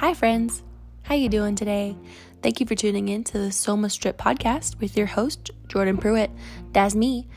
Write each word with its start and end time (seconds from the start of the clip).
Hi 0.00 0.14
friends. 0.14 0.62
How 1.02 1.14
you 1.14 1.28
doing 1.28 1.56
today? 1.56 1.94
Thank 2.42 2.58
you 2.58 2.64
for 2.64 2.74
tuning 2.74 3.08
in 3.08 3.22
to 3.24 3.32
the 3.34 3.48
Sohma 3.50 3.90
Stripped 3.90 4.18
podcast 4.18 4.80
with 4.80 4.96
your 4.96 5.04
host 5.04 5.50
Jordan 5.68 5.98
Pruitt. 5.98 6.30
That's 6.72 6.94
me. 6.94 7.28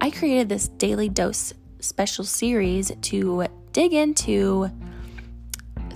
I 0.00 0.10
created 0.10 0.48
this 0.48 0.66
daily 0.66 1.08
dose 1.08 1.54
special 1.78 2.24
series 2.24 2.90
to 3.02 3.46
dig 3.70 3.92
into 3.92 4.68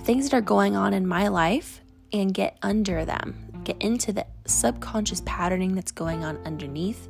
things 0.05 0.29
that 0.29 0.37
are 0.37 0.39
going 0.39 0.77
on 0.77 0.93
in 0.93 1.05
my 1.05 1.27
life 1.27 1.81
and 2.13 2.33
get 2.33 2.57
under 2.61 3.03
them, 3.03 3.61
get 3.65 3.75
into 3.81 4.13
the 4.13 4.25
subconscious 4.45 5.21
patterning 5.25 5.75
that's 5.75 5.91
going 5.91 6.23
on 6.23 6.37
underneath 6.45 7.09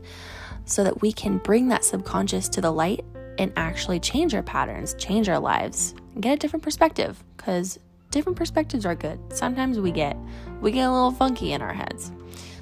so 0.66 0.84
that 0.84 1.04
we 1.04 1.14
can 1.14 1.38
bring 1.38 1.68
that 1.68 1.86
subconscious 1.86 2.50
to 2.50 2.62
the 2.62 2.72
light 2.72 3.06
and 3.38 3.54
actually 3.58 4.00
change 4.00 4.34
our 4.34 4.42
patterns, 4.42 4.96
change 4.96 5.30
our 5.30 5.38
lives, 5.38 5.94
and 6.16 6.24
get 6.24 6.34
a 6.34 6.38
different 6.38 6.64
perspective 6.64 7.24
because 7.38 7.78
different 8.12 8.38
perspectives 8.38 8.86
are 8.86 8.96
good. 8.96 9.20
Sometimes 9.34 9.80
we 9.80 9.92
get 9.92 10.18
we 10.62 10.72
get 10.72 10.86
a 10.88 10.92
little 10.92 11.12
funky 11.12 11.54
in 11.54 11.62
our 11.62 11.74
heads. 11.74 12.12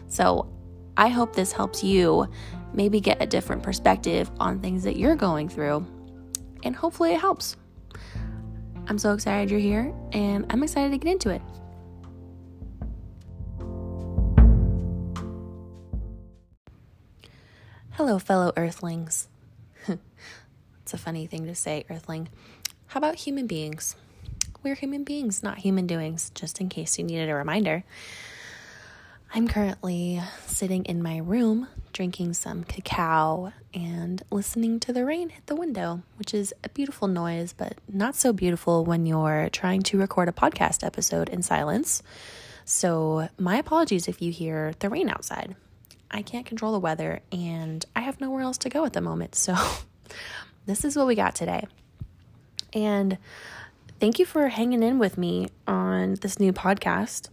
So, 0.07 0.47
I 0.97 1.09
hope 1.09 1.35
this 1.35 1.51
helps 1.51 1.83
you 1.83 2.27
maybe 2.73 2.99
get 2.99 3.21
a 3.21 3.25
different 3.25 3.63
perspective 3.63 4.29
on 4.39 4.59
things 4.59 4.83
that 4.83 4.97
you're 4.97 5.15
going 5.15 5.49
through 5.49 5.85
and 6.63 6.75
hopefully 6.75 7.13
it 7.13 7.19
helps. 7.19 7.55
I'm 8.87 8.97
so 8.97 9.13
excited 9.13 9.49
you're 9.49 9.59
here 9.59 9.93
and 10.11 10.45
I'm 10.49 10.63
excited 10.63 10.91
to 10.91 10.97
get 10.97 11.11
into 11.11 11.29
it. 11.29 11.41
Hello, 17.91 18.19
fellow 18.19 18.51
earthlings. 18.57 19.29
it's 19.87 20.93
a 20.93 20.97
funny 20.97 21.27
thing 21.27 21.45
to 21.45 21.55
say, 21.55 21.85
earthling. 21.89 22.27
How 22.87 22.97
about 22.97 23.15
human 23.15 23.47
beings? 23.47 23.95
We're 24.65 24.73
human 24.73 25.03
beings, 25.03 25.43
not 25.43 25.59
human 25.59 25.85
doings, 25.85 26.31
just 26.33 26.59
in 26.59 26.69
case 26.69 26.97
you 26.97 27.03
needed 27.03 27.29
a 27.29 27.35
reminder. 27.35 27.83
I'm 29.31 29.47
currently 29.47 30.19
sitting 30.47 30.85
in 30.85 31.03
my 31.03 31.17
room 31.17 31.67
drinking 31.93 32.33
some 32.33 32.63
cacao 32.63 33.53
and 33.75 34.23
listening 34.31 34.79
to 34.79 34.91
the 34.91 35.05
rain 35.05 35.29
hit 35.29 35.45
the 35.45 35.55
window, 35.55 36.01
which 36.17 36.33
is 36.33 36.51
a 36.63 36.69
beautiful 36.69 37.07
noise, 37.07 37.53
but 37.53 37.77
not 37.87 38.15
so 38.15 38.33
beautiful 38.33 38.83
when 38.83 39.05
you're 39.05 39.49
trying 39.51 39.83
to 39.83 39.99
record 39.99 40.29
a 40.29 40.31
podcast 40.31 40.83
episode 40.83 41.29
in 41.29 41.43
silence. 41.43 42.01
So, 42.63 43.29
my 43.37 43.57
apologies 43.57 44.07
if 44.07 44.19
you 44.19 44.31
hear 44.31 44.73
the 44.79 44.89
rain 44.89 45.09
outside. 45.09 45.55
I 46.09 46.23
can't 46.23 46.47
control 46.47 46.71
the 46.71 46.79
weather 46.79 47.19
and 47.31 47.85
I 47.95 47.99
have 47.99 48.19
nowhere 48.19 48.41
else 48.41 48.57
to 48.59 48.69
go 48.69 48.83
at 48.83 48.93
the 48.93 49.01
moment. 49.01 49.35
So, 49.35 49.55
this 50.65 50.83
is 50.83 50.95
what 50.95 51.05
we 51.05 51.13
got 51.13 51.35
today. 51.35 51.67
And 52.73 53.19
thank 53.99 54.19
you 54.19 54.25
for 54.25 54.47
hanging 54.47 54.83
in 54.83 54.99
with 54.99 55.17
me 55.17 55.47
on 55.67 56.15
this 56.15 56.39
new 56.39 56.53
podcast 56.53 57.29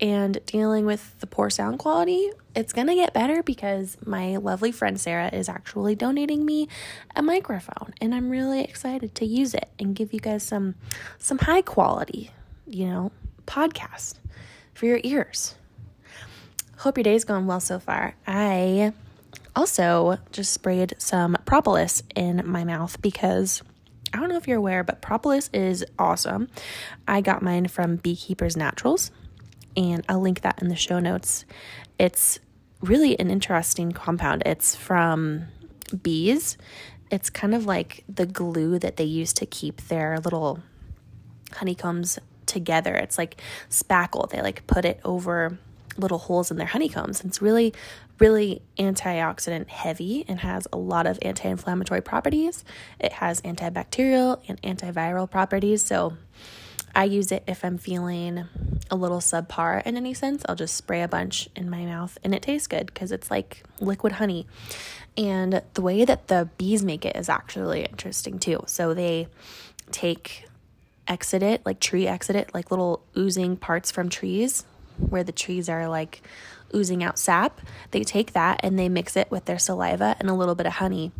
and 0.00 0.38
dealing 0.46 0.86
with 0.86 1.18
the 1.20 1.26
poor 1.26 1.50
sound 1.50 1.78
quality. 1.78 2.30
It's 2.54 2.72
going 2.72 2.88
to 2.88 2.94
get 2.94 3.14
better 3.14 3.42
because 3.42 3.96
my 4.04 4.36
lovely 4.36 4.72
friend 4.72 5.00
Sarah 5.00 5.30
is 5.32 5.48
actually 5.48 5.94
donating 5.94 6.44
me 6.44 6.68
a 7.16 7.22
microphone 7.22 7.94
and 8.00 8.14
I'm 8.14 8.30
really 8.30 8.62
excited 8.62 9.14
to 9.16 9.26
use 9.26 9.54
it 9.54 9.70
and 9.78 9.94
give 9.94 10.12
you 10.12 10.20
guys 10.20 10.42
some 10.42 10.74
some 11.18 11.38
high 11.38 11.62
quality, 11.62 12.30
you 12.66 12.86
know, 12.86 13.12
podcast 13.46 14.14
for 14.74 14.86
your 14.86 15.00
ears. 15.02 15.54
Hope 16.78 16.98
your 16.98 17.04
day's 17.04 17.24
going 17.24 17.46
well 17.46 17.60
so 17.60 17.78
far. 17.78 18.14
I 18.26 18.92
also 19.56 20.18
just 20.32 20.52
sprayed 20.52 20.94
some 20.98 21.36
propolis 21.44 22.02
in 22.14 22.42
my 22.44 22.64
mouth 22.64 23.00
because 23.00 23.62
I 24.14 24.18
don't 24.18 24.28
know 24.28 24.36
if 24.36 24.46
you're 24.46 24.58
aware, 24.58 24.84
but 24.84 25.02
propolis 25.02 25.50
is 25.52 25.84
awesome. 25.98 26.48
I 27.08 27.20
got 27.20 27.42
mine 27.42 27.66
from 27.66 27.96
Beekeepers 27.96 28.56
Naturals, 28.56 29.10
and 29.76 30.04
I'll 30.08 30.20
link 30.20 30.42
that 30.42 30.62
in 30.62 30.68
the 30.68 30.76
show 30.76 31.00
notes. 31.00 31.44
It's 31.98 32.38
really 32.80 33.18
an 33.18 33.28
interesting 33.28 33.90
compound. 33.90 34.44
It's 34.46 34.76
from 34.76 35.46
bees. 36.00 36.56
It's 37.10 37.28
kind 37.28 37.56
of 37.56 37.66
like 37.66 38.04
the 38.08 38.24
glue 38.24 38.78
that 38.78 38.98
they 38.98 39.04
use 39.04 39.32
to 39.32 39.46
keep 39.46 39.80
their 39.88 40.20
little 40.20 40.60
honeycombs 41.52 42.20
together. 42.46 42.94
It's 42.94 43.18
like 43.18 43.40
spackle. 43.68 44.30
They 44.30 44.42
like 44.42 44.64
put 44.68 44.84
it 44.84 45.00
over 45.04 45.58
little 45.96 46.18
holes 46.18 46.52
in 46.52 46.56
their 46.56 46.68
honeycombs. 46.68 47.24
It's 47.24 47.42
really, 47.42 47.74
really 48.18 48.62
antioxidant 48.78 49.68
heavy 49.68 50.24
and 50.28 50.40
has 50.40 50.66
a 50.72 50.76
lot 50.76 51.06
of 51.06 51.18
anti 51.22 51.48
inflammatory 51.48 52.00
properties. 52.00 52.64
It 53.00 53.14
has 53.14 53.40
antibacterial 53.42 54.40
and 54.48 54.60
antiviral 54.62 55.30
properties. 55.30 55.84
So 55.84 56.16
I 56.94 57.04
use 57.04 57.32
it 57.32 57.42
if 57.46 57.64
I'm 57.64 57.76
feeling 57.76 58.44
a 58.90 58.96
little 58.96 59.18
subpar 59.18 59.84
in 59.84 59.96
any 59.96 60.14
sense. 60.14 60.44
I'll 60.48 60.54
just 60.54 60.76
spray 60.76 61.02
a 61.02 61.08
bunch 61.08 61.48
in 61.56 61.68
my 61.68 61.84
mouth 61.84 62.16
and 62.22 62.34
it 62.34 62.42
tastes 62.42 62.68
good 62.68 62.86
because 62.86 63.10
it's 63.10 63.30
like 63.30 63.64
liquid 63.80 64.12
honey. 64.12 64.46
And 65.16 65.62
the 65.74 65.82
way 65.82 66.04
that 66.04 66.28
the 66.28 66.48
bees 66.56 66.84
make 66.84 67.04
it 67.04 67.16
is 67.16 67.28
actually 67.28 67.84
interesting 67.84 68.38
too. 68.38 68.62
So 68.66 68.94
they 68.94 69.28
take 69.90 70.46
exudate, 71.08 71.60
like 71.64 71.80
tree 71.80 72.04
exudate, 72.04 72.54
like 72.54 72.70
little 72.70 73.02
oozing 73.16 73.56
parts 73.56 73.90
from 73.90 74.08
trees 74.08 74.64
where 74.96 75.24
the 75.24 75.32
trees 75.32 75.68
are 75.68 75.88
like 75.88 76.22
oozing 76.74 77.02
out 77.02 77.18
sap. 77.18 77.60
They 77.90 78.04
take 78.04 78.32
that 78.32 78.60
and 78.62 78.78
they 78.78 78.88
mix 78.88 79.16
it 79.16 79.30
with 79.30 79.46
their 79.46 79.58
saliva 79.58 80.16
and 80.20 80.30
a 80.30 80.34
little 80.34 80.54
bit 80.54 80.66
of 80.66 80.74
honey 80.74 81.12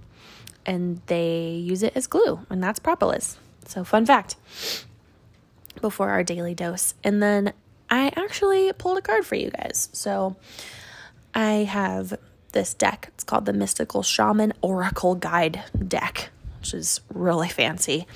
and 0.66 1.00
they 1.06 1.50
use 1.50 1.82
it 1.82 1.92
as 1.94 2.06
glue, 2.06 2.40
and 2.50 2.62
that's 2.62 2.78
propolis. 2.78 3.38
So, 3.66 3.84
fun 3.84 4.06
fact 4.06 4.36
before 5.80 6.10
our 6.10 6.22
daily 6.22 6.54
dose. 6.54 6.94
And 7.02 7.22
then 7.22 7.52
I 7.90 8.12
actually 8.16 8.72
pulled 8.72 8.98
a 8.98 9.02
card 9.02 9.26
for 9.26 9.34
you 9.34 9.50
guys. 9.50 9.88
So, 9.92 10.36
I 11.34 11.64
have 11.64 12.18
this 12.52 12.74
deck. 12.74 13.10
It's 13.14 13.24
called 13.24 13.46
the 13.46 13.52
Mystical 13.52 14.02
Shaman 14.02 14.52
Oracle 14.60 15.14
Guide 15.14 15.64
deck, 15.86 16.30
which 16.60 16.74
is 16.74 17.00
really 17.12 17.48
fancy. 17.48 18.06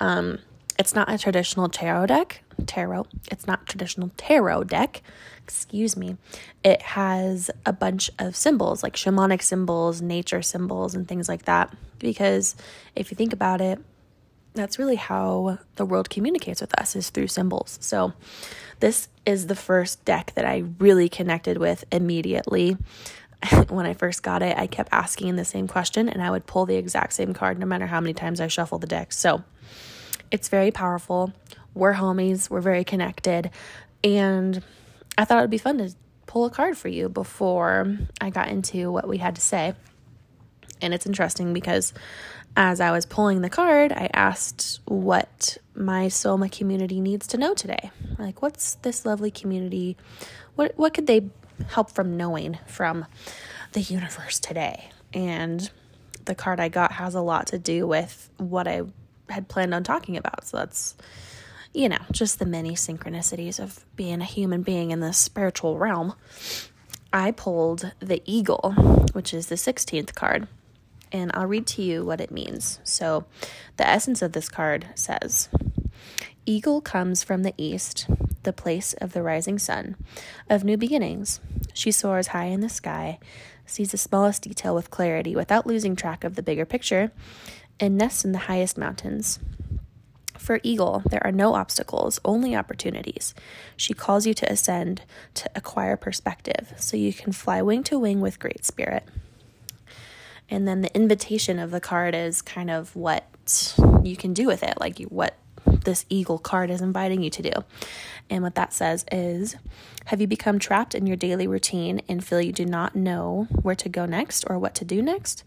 Um, 0.00 0.38
it's 0.78 0.94
not 0.94 1.10
a 1.10 1.18
traditional 1.18 1.68
tarot 1.68 2.06
deck. 2.06 2.42
Tarot. 2.66 3.06
It's 3.30 3.46
not 3.46 3.66
traditional 3.66 4.10
tarot 4.16 4.64
deck. 4.64 5.02
Excuse 5.46 5.96
me. 5.96 6.16
It 6.64 6.82
has 6.82 7.52
a 7.64 7.72
bunch 7.72 8.10
of 8.18 8.34
symbols, 8.34 8.82
like 8.82 8.94
shamanic 8.94 9.42
symbols, 9.42 10.02
nature 10.02 10.42
symbols, 10.42 10.96
and 10.96 11.06
things 11.06 11.28
like 11.28 11.44
that. 11.44 11.72
Because 12.00 12.56
if 12.96 13.12
you 13.12 13.14
think 13.14 13.32
about 13.32 13.60
it, 13.60 13.78
that's 14.54 14.76
really 14.76 14.96
how 14.96 15.58
the 15.76 15.84
world 15.84 16.10
communicates 16.10 16.60
with 16.60 16.76
us 16.80 16.96
is 16.96 17.10
through 17.10 17.28
symbols. 17.28 17.78
So 17.80 18.12
this 18.80 19.08
is 19.24 19.46
the 19.46 19.54
first 19.54 20.04
deck 20.04 20.32
that 20.34 20.44
I 20.44 20.64
really 20.80 21.08
connected 21.08 21.58
with 21.58 21.84
immediately. 21.92 22.76
when 23.68 23.86
I 23.86 23.94
first 23.94 24.24
got 24.24 24.42
it, 24.42 24.58
I 24.58 24.66
kept 24.66 24.88
asking 24.90 25.36
the 25.36 25.44
same 25.44 25.68
question 25.68 26.08
and 26.08 26.20
I 26.20 26.32
would 26.32 26.46
pull 26.46 26.66
the 26.66 26.74
exact 26.74 27.12
same 27.12 27.34
card 27.34 27.60
no 27.60 27.66
matter 27.66 27.86
how 27.86 28.00
many 28.00 28.14
times 28.14 28.40
I 28.40 28.48
shuffle 28.48 28.80
the 28.80 28.88
deck. 28.88 29.12
So 29.12 29.44
it's 30.32 30.48
very 30.48 30.72
powerful. 30.72 31.32
We're 31.72 31.94
homies, 31.94 32.50
we're 32.50 32.60
very 32.60 32.82
connected. 32.82 33.50
And 34.02 34.60
I 35.18 35.24
thought 35.24 35.38
it 35.38 35.42
would 35.42 35.50
be 35.50 35.58
fun 35.58 35.78
to 35.78 35.94
pull 36.26 36.44
a 36.44 36.50
card 36.50 36.76
for 36.76 36.88
you 36.88 37.08
before 37.08 37.96
I 38.20 38.30
got 38.30 38.48
into 38.48 38.90
what 38.90 39.08
we 39.08 39.18
had 39.18 39.36
to 39.36 39.40
say. 39.40 39.74
And 40.82 40.92
it's 40.92 41.06
interesting 41.06 41.52
because 41.52 41.94
as 42.56 42.80
I 42.80 42.90
was 42.90 43.06
pulling 43.06 43.40
the 43.40 43.50
card, 43.50 43.92
I 43.92 44.10
asked 44.12 44.80
what 44.86 45.58
my 45.74 46.06
Sohma 46.06 46.50
community 46.50 47.00
needs 47.00 47.26
to 47.28 47.38
know 47.38 47.54
today. 47.54 47.90
Like, 48.18 48.42
what's 48.42 48.74
this 48.76 49.06
lovely 49.06 49.30
community? 49.30 49.96
What 50.54 50.72
what 50.76 50.94
could 50.94 51.06
they 51.06 51.28
help 51.68 51.90
from 51.90 52.16
knowing 52.16 52.58
from 52.66 53.06
the 53.72 53.80
universe 53.80 54.38
today? 54.38 54.90
And 55.12 55.70
the 56.24 56.34
card 56.34 56.60
I 56.60 56.68
got 56.68 56.92
has 56.92 57.14
a 57.14 57.20
lot 57.20 57.46
to 57.48 57.58
do 57.58 57.86
with 57.86 58.30
what 58.36 58.66
I 58.68 58.82
had 59.28 59.48
planned 59.48 59.74
on 59.74 59.82
talking 59.82 60.16
about. 60.16 60.46
So 60.46 60.58
that's, 60.58 60.96
you 61.76 61.90
know, 61.90 62.00
just 62.10 62.38
the 62.38 62.46
many 62.46 62.72
synchronicities 62.72 63.60
of 63.60 63.84
being 63.96 64.22
a 64.22 64.24
human 64.24 64.62
being 64.62 64.92
in 64.92 65.00
the 65.00 65.12
spiritual 65.12 65.76
realm. 65.76 66.14
I 67.12 67.32
pulled 67.32 67.92
the 68.00 68.22
eagle, 68.24 68.72
which 69.12 69.34
is 69.34 69.48
the 69.48 69.56
16th 69.56 70.14
card, 70.14 70.48
and 71.12 71.30
I'll 71.34 71.46
read 71.46 71.66
to 71.68 71.82
you 71.82 72.02
what 72.02 72.22
it 72.22 72.30
means. 72.30 72.80
So, 72.82 73.26
the 73.76 73.86
essence 73.86 74.22
of 74.22 74.32
this 74.32 74.48
card 74.48 74.86
says 74.94 75.50
Eagle 76.46 76.80
comes 76.80 77.22
from 77.22 77.42
the 77.42 77.52
east, 77.58 78.06
the 78.44 78.54
place 78.54 78.94
of 78.94 79.12
the 79.12 79.22
rising 79.22 79.58
sun, 79.58 79.96
of 80.48 80.64
new 80.64 80.78
beginnings. 80.78 81.40
She 81.74 81.90
soars 81.90 82.28
high 82.28 82.46
in 82.46 82.62
the 82.62 82.70
sky, 82.70 83.18
sees 83.66 83.90
the 83.90 83.98
smallest 83.98 84.42
detail 84.42 84.74
with 84.74 84.90
clarity 84.90 85.36
without 85.36 85.66
losing 85.66 85.94
track 85.94 86.24
of 86.24 86.36
the 86.36 86.42
bigger 86.42 86.64
picture, 86.64 87.12
and 87.78 87.98
nests 87.98 88.24
in 88.24 88.32
the 88.32 88.48
highest 88.48 88.78
mountains. 88.78 89.40
For 90.46 90.60
Eagle, 90.62 91.02
there 91.10 91.26
are 91.26 91.32
no 91.32 91.54
obstacles, 91.54 92.20
only 92.24 92.54
opportunities. 92.54 93.34
She 93.76 93.94
calls 93.94 94.28
you 94.28 94.34
to 94.34 94.48
ascend, 94.48 95.02
to 95.34 95.50
acquire 95.56 95.96
perspective, 95.96 96.72
so 96.76 96.96
you 96.96 97.12
can 97.12 97.32
fly 97.32 97.60
wing 97.62 97.82
to 97.82 97.98
wing 97.98 98.20
with 98.20 98.38
great 98.38 98.64
spirit. 98.64 99.02
And 100.48 100.68
then 100.68 100.82
the 100.82 100.94
invitation 100.94 101.58
of 101.58 101.72
the 101.72 101.80
card 101.80 102.14
is 102.14 102.42
kind 102.42 102.70
of 102.70 102.94
what 102.94 103.74
you 104.04 104.16
can 104.16 104.34
do 104.34 104.46
with 104.46 104.62
it, 104.62 104.74
like 104.78 105.00
what 105.08 105.36
this 105.64 106.06
eagle 106.08 106.38
card 106.38 106.70
is 106.70 106.80
inviting 106.80 107.24
you 107.24 107.30
to 107.30 107.42
do. 107.42 107.52
And 108.30 108.44
what 108.44 108.54
that 108.54 108.72
says 108.72 109.04
is 109.10 109.56
Have 110.04 110.20
you 110.20 110.28
become 110.28 110.60
trapped 110.60 110.94
in 110.94 111.08
your 111.08 111.16
daily 111.16 111.48
routine 111.48 112.02
and 112.08 112.24
feel 112.24 112.40
you 112.40 112.52
do 112.52 112.66
not 112.66 112.94
know 112.94 113.48
where 113.62 113.74
to 113.74 113.88
go 113.88 114.06
next 114.06 114.44
or 114.48 114.60
what 114.60 114.76
to 114.76 114.84
do 114.84 115.02
next? 115.02 115.42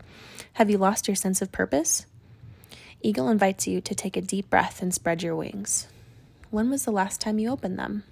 Have 0.56 0.70
you 0.70 0.78
lost 0.78 1.08
your 1.08 1.16
sense 1.16 1.42
of 1.42 1.54
purpose? 1.54 2.06
Eagle 3.02 3.30
invites 3.30 3.66
you 3.66 3.80
to 3.80 3.96
take 3.96 4.18
a 4.18 4.22
deep 4.22 4.50
breath 4.50 4.82
and 4.82 4.94
spread 4.94 5.24
your 5.24 5.36
wings. 5.36 5.88
When 6.52 6.70
was 6.70 6.84
the 6.84 6.92
last 6.92 7.22
time 7.22 7.40
you 7.40 7.50
opened 7.50 7.80
them? 7.80 8.04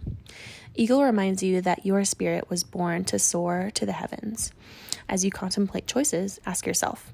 Eagle 0.76 1.04
reminds 1.04 1.44
you 1.44 1.60
that 1.62 1.86
your 1.86 2.06
spirit 2.06 2.50
was 2.50 2.64
born 2.64 3.04
to 3.06 3.20
soar 3.20 3.70
to 3.74 3.86
the 3.86 3.92
heavens. 3.92 4.52
As 5.10 5.26
you 5.26 5.32
contemplate 5.32 5.88
choices, 5.88 6.40
ask 6.46 6.66
yourself 6.66 7.12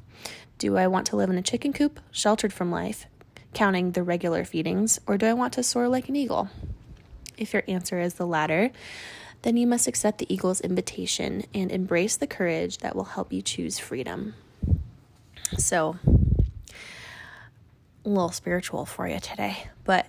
Do 0.60 0.78
I 0.78 0.88
want 0.88 1.08
to 1.08 1.16
live 1.16 1.30
in 1.30 1.38
a 1.38 1.42
chicken 1.42 1.74
coop, 1.74 2.00
sheltered 2.12 2.54
from 2.54 2.70
life, 2.70 3.08
counting 3.54 3.92
the 3.92 4.04
regular 4.04 4.46
feedings, 4.46 5.00
or 5.08 5.18
do 5.18 5.26
I 5.26 5.34
want 5.34 5.54
to 5.54 5.64
soar 5.64 5.88
like 5.88 6.10
an 6.10 6.16
eagle? 6.16 6.50
If 7.38 7.54
your 7.54 7.64
answer 7.68 8.00
is 8.00 8.16
the 8.16 8.28
latter, 8.28 8.72
then 9.42 9.58
you 9.58 9.66
must 9.66 9.88
accept 9.88 10.20
the 10.20 10.32
eagle's 10.32 10.62
invitation 10.62 11.44
and 11.54 11.72
embrace 11.72 12.18
the 12.18 12.28
courage 12.28 12.80
that 12.80 12.96
will 12.96 13.04
help 13.06 13.34
you 13.34 13.42
choose 13.42 13.80
freedom. 13.80 14.36
So, 15.58 15.98
little 18.10 18.32
spiritual 18.32 18.86
for 18.86 19.08
you 19.08 19.20
today, 19.20 19.68
but 19.84 20.06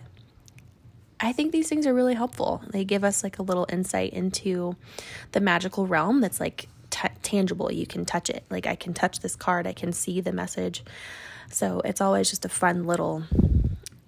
I 1.20 1.32
think 1.32 1.52
these 1.52 1.68
things 1.68 1.86
are 1.86 1.94
really 1.94 2.14
helpful. 2.14 2.62
They 2.68 2.84
give 2.84 3.04
us 3.04 3.22
like 3.22 3.38
a 3.38 3.42
little 3.42 3.66
insight 3.70 4.12
into 4.12 4.76
the 5.32 5.40
magical 5.40 5.86
realm 5.86 6.20
that's 6.20 6.40
like 6.40 6.68
t- 6.90 7.08
tangible. 7.22 7.72
You 7.72 7.86
can 7.86 8.04
touch 8.04 8.28
it. 8.28 8.44
Like 8.50 8.66
I 8.66 8.74
can 8.74 8.94
touch 8.94 9.20
this 9.20 9.36
card, 9.36 9.66
I 9.66 9.72
can 9.72 9.92
see 9.92 10.20
the 10.20 10.32
message. 10.32 10.84
So 11.50 11.80
it's 11.84 12.00
always 12.00 12.30
just 12.30 12.44
a 12.44 12.48
fun 12.48 12.84
little 12.84 13.22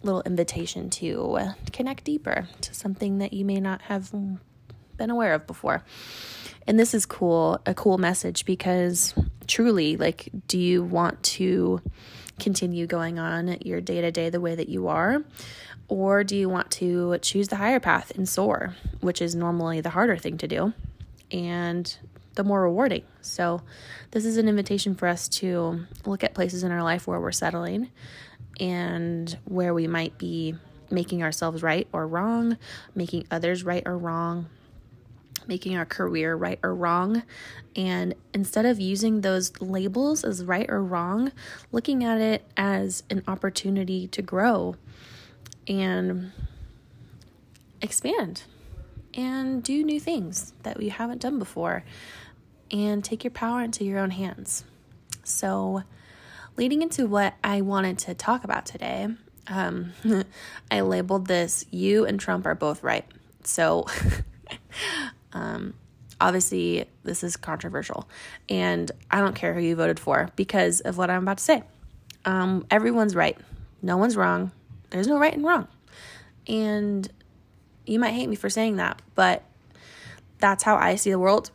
little 0.02 0.22
invitation 0.22 0.88
to 0.88 1.38
connect 1.72 2.04
deeper 2.04 2.48
to 2.60 2.74
something 2.74 3.18
that 3.18 3.32
you 3.32 3.44
may 3.44 3.60
not 3.60 3.82
have 3.82 4.12
been 4.96 5.10
aware 5.10 5.34
of 5.34 5.46
before. 5.46 5.82
And 6.66 6.78
this 6.78 6.94
is 6.94 7.06
cool, 7.06 7.60
a 7.66 7.74
cool 7.74 7.98
message 7.98 8.44
because 8.44 9.14
truly, 9.46 9.96
like, 9.96 10.28
do 10.48 10.58
you 10.58 10.82
want 10.82 11.22
to 11.22 11.80
continue 12.38 12.86
going 12.86 13.18
on 13.18 13.58
your 13.62 13.80
day 13.80 14.00
to 14.00 14.10
day 14.10 14.30
the 14.30 14.40
way 14.40 14.54
that 14.54 14.68
you 14.68 14.88
are? 14.88 15.22
Or 15.88 16.24
do 16.24 16.36
you 16.36 16.48
want 16.48 16.70
to 16.72 17.18
choose 17.18 17.48
the 17.48 17.56
higher 17.56 17.80
path 17.80 18.12
and 18.16 18.28
soar, 18.28 18.74
which 19.00 19.22
is 19.22 19.34
normally 19.34 19.80
the 19.80 19.90
harder 19.90 20.16
thing 20.16 20.36
to 20.38 20.48
do 20.48 20.72
and 21.30 21.96
the 22.34 22.44
more 22.44 22.62
rewarding? 22.62 23.02
So, 23.20 23.62
this 24.10 24.24
is 24.24 24.36
an 24.36 24.48
invitation 24.48 24.94
for 24.94 25.06
us 25.08 25.28
to 25.28 25.86
look 26.04 26.24
at 26.24 26.34
places 26.34 26.62
in 26.62 26.72
our 26.72 26.82
life 26.82 27.06
where 27.06 27.20
we're 27.20 27.32
settling 27.32 27.90
and 28.58 29.36
where 29.44 29.74
we 29.74 29.86
might 29.86 30.18
be 30.18 30.54
making 30.90 31.22
ourselves 31.22 31.62
right 31.62 31.86
or 31.92 32.06
wrong, 32.06 32.56
making 32.94 33.26
others 33.30 33.64
right 33.64 33.82
or 33.86 33.96
wrong, 33.98 34.48
making 35.46 35.76
our 35.76 35.84
career 35.84 36.34
right 36.34 36.58
or 36.62 36.74
wrong. 36.74 37.22
And 37.74 38.14
instead 38.32 38.66
of 38.66 38.80
using 38.80 39.20
those 39.20 39.60
labels 39.60 40.24
as 40.24 40.44
right 40.44 40.68
or 40.68 40.82
wrong, 40.82 41.32
looking 41.72 42.04
at 42.04 42.20
it 42.20 42.44
as 42.56 43.02
an 43.10 43.22
opportunity 43.28 44.08
to 44.08 44.22
grow 44.22 44.76
and 45.68 46.32
expand 47.80 48.42
and 49.14 49.62
do 49.62 49.82
new 49.82 49.98
things 49.98 50.52
that 50.62 50.78
we 50.78 50.88
haven't 50.90 51.20
done 51.20 51.38
before 51.38 51.84
and 52.70 53.04
take 53.04 53.24
your 53.24 53.30
power 53.30 53.62
into 53.62 53.84
your 53.84 53.98
own 53.98 54.10
hands. 54.10 54.64
So, 55.24 55.82
leading 56.56 56.82
into 56.82 57.06
what 57.06 57.34
I 57.42 57.60
wanted 57.60 57.98
to 58.00 58.14
talk 58.14 58.44
about 58.44 58.66
today, 58.66 59.08
um, 59.48 59.92
I 60.70 60.80
labeled 60.80 61.26
this 61.26 61.64
You 61.70 62.04
and 62.04 62.18
Trump 62.18 62.46
are 62.46 62.54
both 62.54 62.82
right. 62.82 63.04
So, 63.44 63.86
um, 65.36 65.74
obviously, 66.20 66.86
this 67.04 67.22
is 67.22 67.36
controversial, 67.36 68.08
and 68.48 68.90
I 69.10 69.20
don't 69.20 69.34
care 69.34 69.52
who 69.52 69.60
you 69.60 69.76
voted 69.76 70.00
for 70.00 70.30
because 70.34 70.80
of 70.80 70.96
what 70.96 71.10
I'm 71.10 71.22
about 71.22 71.38
to 71.38 71.44
say. 71.44 71.62
Um, 72.24 72.66
everyone's 72.70 73.14
right, 73.14 73.38
no 73.82 73.98
one's 73.98 74.16
wrong, 74.16 74.50
there's 74.90 75.06
no 75.06 75.18
right 75.18 75.34
and 75.34 75.44
wrong. 75.44 75.68
And 76.48 77.08
you 77.84 77.98
might 77.98 78.12
hate 78.12 78.28
me 78.28 78.36
for 78.36 78.48
saying 78.48 78.76
that, 78.76 79.02
but 79.14 79.42
that's 80.38 80.64
how 80.64 80.76
I 80.76 80.94
see 80.96 81.10
the 81.10 81.18
world. 81.18 81.50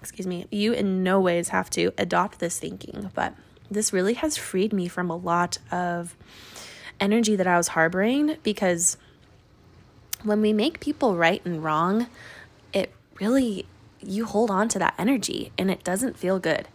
Excuse 0.00 0.26
me. 0.26 0.46
You 0.52 0.72
in 0.72 1.02
no 1.02 1.20
ways 1.20 1.48
have 1.48 1.68
to 1.70 1.92
adopt 1.98 2.38
this 2.38 2.58
thinking, 2.60 3.10
but 3.14 3.34
this 3.70 3.92
really 3.92 4.14
has 4.14 4.36
freed 4.36 4.72
me 4.72 4.86
from 4.86 5.10
a 5.10 5.16
lot 5.16 5.58
of 5.72 6.14
energy 7.00 7.34
that 7.34 7.46
I 7.46 7.56
was 7.56 7.68
harboring 7.68 8.36
because 8.42 8.96
when 10.22 10.40
we 10.40 10.52
make 10.52 10.80
people 10.80 11.16
right 11.16 11.44
and 11.44 11.62
wrong, 11.62 12.06
really, 13.20 13.66
you 14.00 14.24
hold 14.24 14.50
on 14.50 14.68
to 14.68 14.78
that 14.78 14.94
energy 14.98 15.52
and 15.58 15.70
it 15.70 15.84
doesn't 15.84 16.18
feel 16.18 16.38
good. 16.38 16.68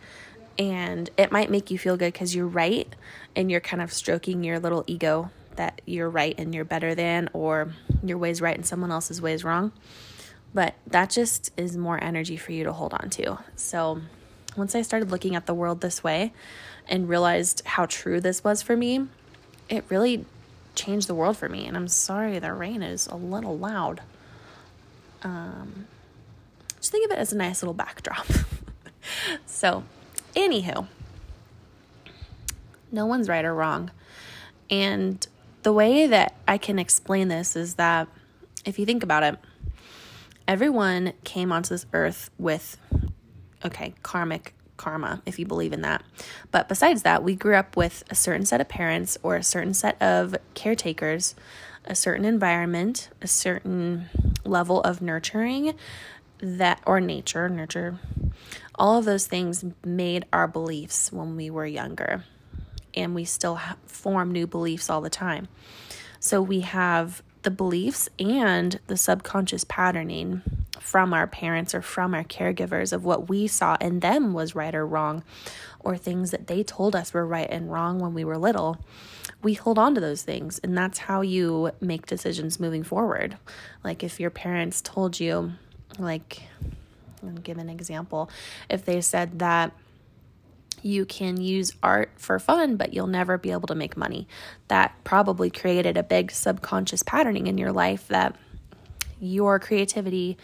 And 0.57 1.09
it 1.17 1.31
might 1.31 1.49
make 1.49 1.71
you 1.71 1.77
feel 1.77 1.97
good 1.97 2.13
because 2.13 2.35
you're 2.35 2.47
right 2.47 2.87
and 3.35 3.49
you're 3.49 3.61
kind 3.61 3.81
of 3.81 3.91
stroking 3.91 4.43
your 4.43 4.59
little 4.59 4.83
ego 4.85 5.31
that 5.55 5.81
you're 5.85 6.09
right 6.09 6.35
and 6.37 6.53
you're 6.53 6.65
better 6.65 6.95
than, 6.95 7.29
or 7.33 7.73
your 8.03 8.17
way's 8.17 8.41
right 8.41 8.55
and 8.55 8.65
someone 8.65 8.91
else's 8.91 9.21
way 9.21 9.33
is 9.33 9.43
wrong. 9.43 9.71
But 10.53 10.75
that 10.87 11.09
just 11.09 11.51
is 11.57 11.77
more 11.77 12.01
energy 12.03 12.37
for 12.37 12.51
you 12.51 12.63
to 12.65 12.73
hold 12.73 12.93
on 12.93 13.09
to. 13.11 13.39
So 13.55 14.01
once 14.57 14.75
I 14.75 14.81
started 14.81 15.11
looking 15.11 15.35
at 15.35 15.45
the 15.45 15.53
world 15.53 15.81
this 15.81 16.03
way 16.03 16.33
and 16.87 17.07
realized 17.07 17.65
how 17.65 17.85
true 17.85 18.19
this 18.19 18.43
was 18.43 18.61
for 18.61 18.75
me, 18.75 19.07
it 19.69 19.85
really 19.89 20.25
changed 20.75 21.07
the 21.07 21.15
world 21.15 21.37
for 21.37 21.47
me. 21.47 21.65
And 21.65 21.77
I'm 21.77 21.87
sorry 21.87 22.37
the 22.39 22.53
rain 22.53 22.81
is 22.81 23.07
a 23.07 23.15
little 23.15 23.57
loud. 23.57 24.01
Um, 25.23 25.87
think 26.91 27.05
of 27.05 27.17
it 27.17 27.19
as 27.19 27.31
a 27.31 27.37
nice 27.37 27.63
little 27.63 27.73
backdrop. 27.73 28.27
so, 29.45 29.83
anywho, 30.35 30.87
no 32.91 33.05
one's 33.05 33.29
right 33.29 33.45
or 33.45 33.55
wrong. 33.55 33.91
And 34.69 35.25
the 35.63 35.71
way 35.71 36.05
that 36.05 36.35
I 36.47 36.57
can 36.57 36.77
explain 36.77 37.29
this 37.29 37.55
is 37.55 37.75
that 37.75 38.07
if 38.65 38.77
you 38.77 38.85
think 38.85 39.03
about 39.03 39.23
it, 39.23 39.39
everyone 40.47 41.13
came 41.23 41.51
onto 41.51 41.69
this 41.69 41.85
earth 41.93 42.29
with, 42.37 42.77
okay, 43.63 43.93
karmic 44.03 44.53
karma, 44.75 45.21
if 45.25 45.39
you 45.39 45.45
believe 45.45 45.71
in 45.71 45.81
that. 45.81 46.03
But 46.51 46.67
besides 46.67 47.03
that, 47.03 47.23
we 47.23 47.35
grew 47.35 47.55
up 47.55 47.77
with 47.77 48.03
a 48.09 48.15
certain 48.15 48.45
set 48.45 48.59
of 48.59 48.67
parents 48.67 49.17
or 49.23 49.35
a 49.37 49.43
certain 49.43 49.73
set 49.73 50.01
of 50.01 50.35
caretakers, 50.55 51.35
a 51.85 51.95
certain 51.95 52.25
environment, 52.25 53.09
a 53.21 53.27
certain 53.27 54.09
level 54.43 54.81
of 54.81 55.01
nurturing 55.01 55.75
that, 56.41 56.81
or 56.85 56.99
nature, 56.99 57.47
nurture. 57.49 57.99
All 58.75 58.97
of 58.97 59.05
those 59.05 59.27
things 59.27 59.63
made 59.85 60.25
our 60.33 60.47
beliefs 60.47 61.11
when 61.11 61.35
we 61.35 61.49
were 61.49 61.65
younger 61.65 62.23
and 62.93 63.15
we 63.15 63.25
still 63.25 63.59
form 63.85 64.31
new 64.31 64.47
beliefs 64.47 64.89
all 64.89 65.01
the 65.01 65.09
time. 65.09 65.47
So 66.19 66.41
we 66.41 66.61
have 66.61 67.23
the 67.43 67.51
beliefs 67.51 68.09
and 68.19 68.79
the 68.87 68.97
subconscious 68.97 69.63
patterning 69.63 70.41
from 70.79 71.13
our 71.13 71.27
parents 71.27 71.73
or 71.73 71.81
from 71.81 72.13
our 72.13 72.23
caregivers 72.23 72.91
of 72.91 73.05
what 73.05 73.29
we 73.29 73.47
saw 73.47 73.77
in 73.79 73.99
them 73.99 74.33
was 74.33 74.55
right 74.55 74.73
or 74.73 74.85
wrong, 74.85 75.23
or 75.79 75.95
things 75.95 76.31
that 76.31 76.47
they 76.47 76.63
told 76.63 76.95
us 76.95 77.13
were 77.13 77.25
right 77.25 77.49
and 77.49 77.71
wrong 77.71 77.99
when 77.99 78.13
we 78.13 78.23
were 78.23 78.37
little. 78.37 78.83
We 79.41 79.53
hold 79.53 79.79
on 79.79 79.95
to 79.95 80.01
those 80.01 80.23
things, 80.23 80.59
and 80.59 80.77
that's 80.77 80.99
how 80.99 81.21
you 81.21 81.71
make 81.79 82.05
decisions 82.05 82.59
moving 82.59 82.83
forward. 82.83 83.37
Like 83.83 84.03
if 84.03 84.19
your 84.19 84.29
parents 84.29 84.81
told 84.81 85.19
you, 85.19 85.53
like, 85.99 86.43
I'll 87.23 87.31
give 87.31 87.57
an 87.57 87.69
example, 87.69 88.29
if 88.69 88.85
they 88.85 89.01
said 89.01 89.39
that 89.39 89.73
you 90.81 91.05
can 91.05 91.39
use 91.39 91.73
art 91.83 92.11
for 92.17 92.39
fun, 92.39 92.75
but 92.75 92.93
you'll 92.93 93.07
never 93.07 93.37
be 93.37 93.51
able 93.51 93.67
to 93.67 93.75
make 93.75 93.95
money. 93.95 94.27
That 94.67 94.95
probably 95.03 95.49
created 95.49 95.97
a 95.97 96.03
big 96.03 96.31
subconscious 96.31 97.03
patterning 97.03 97.47
in 97.47 97.57
your 97.57 97.71
life 97.71 98.07
that 98.07 98.35
your 99.19 99.59
creativity 99.59 100.37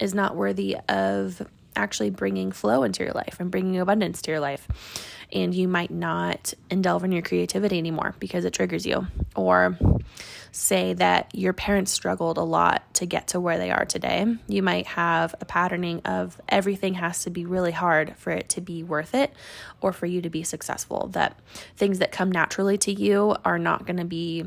is 0.00 0.12
not 0.12 0.34
worthy 0.34 0.76
of 0.88 1.46
actually 1.76 2.10
bringing 2.10 2.52
flow 2.52 2.82
into 2.82 3.04
your 3.04 3.12
life 3.12 3.36
and 3.38 3.50
bringing 3.50 3.78
abundance 3.78 4.22
to 4.22 4.30
your 4.30 4.40
life. 4.40 4.66
And 5.32 5.54
you 5.54 5.68
might 5.68 5.90
not 5.90 6.54
indulge 6.70 7.02
in 7.04 7.12
your 7.12 7.22
creativity 7.22 7.78
anymore 7.78 8.14
because 8.18 8.44
it 8.44 8.52
triggers 8.52 8.86
you. 8.86 9.06
Or 9.34 9.76
say 10.54 10.92
that 10.94 11.34
your 11.34 11.52
parents 11.52 11.90
struggled 11.90 12.38
a 12.38 12.42
lot 12.42 12.94
to 12.94 13.06
get 13.06 13.28
to 13.28 13.40
where 13.40 13.58
they 13.58 13.72
are 13.72 13.84
today. 13.84 14.24
You 14.46 14.62
might 14.62 14.86
have 14.86 15.34
a 15.40 15.44
patterning 15.44 16.00
of 16.04 16.40
everything 16.48 16.94
has 16.94 17.24
to 17.24 17.30
be 17.30 17.44
really 17.44 17.72
hard 17.72 18.14
for 18.16 18.30
it 18.30 18.48
to 18.50 18.60
be 18.60 18.84
worth 18.84 19.14
it 19.14 19.32
or 19.80 19.92
for 19.92 20.06
you 20.06 20.22
to 20.22 20.30
be 20.30 20.44
successful. 20.44 21.08
That 21.08 21.36
things 21.76 21.98
that 21.98 22.12
come 22.12 22.30
naturally 22.30 22.78
to 22.78 22.92
you 22.92 23.34
are 23.44 23.58
not 23.58 23.84
going 23.84 23.96
to 23.96 24.04
be 24.04 24.44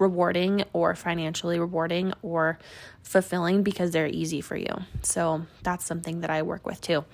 rewarding 0.00 0.64
or 0.72 0.96
financially 0.96 1.60
rewarding 1.60 2.12
or 2.22 2.58
fulfilling 3.04 3.62
because 3.62 3.92
they're 3.92 4.08
easy 4.08 4.40
for 4.40 4.56
you. 4.56 4.74
So 5.02 5.46
that's 5.62 5.84
something 5.84 6.22
that 6.22 6.30
I 6.30 6.42
work 6.42 6.66
with 6.66 6.80
too. 6.80 7.04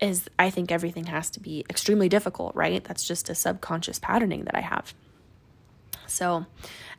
Is 0.00 0.28
I 0.38 0.50
think 0.50 0.70
everything 0.70 1.06
has 1.06 1.30
to 1.30 1.40
be 1.40 1.64
extremely 1.70 2.10
difficult, 2.10 2.54
right? 2.54 2.84
That's 2.84 3.08
just 3.08 3.30
a 3.30 3.34
subconscious 3.34 3.98
patterning 3.98 4.44
that 4.44 4.54
I 4.54 4.60
have. 4.60 4.92
So, 6.06 6.46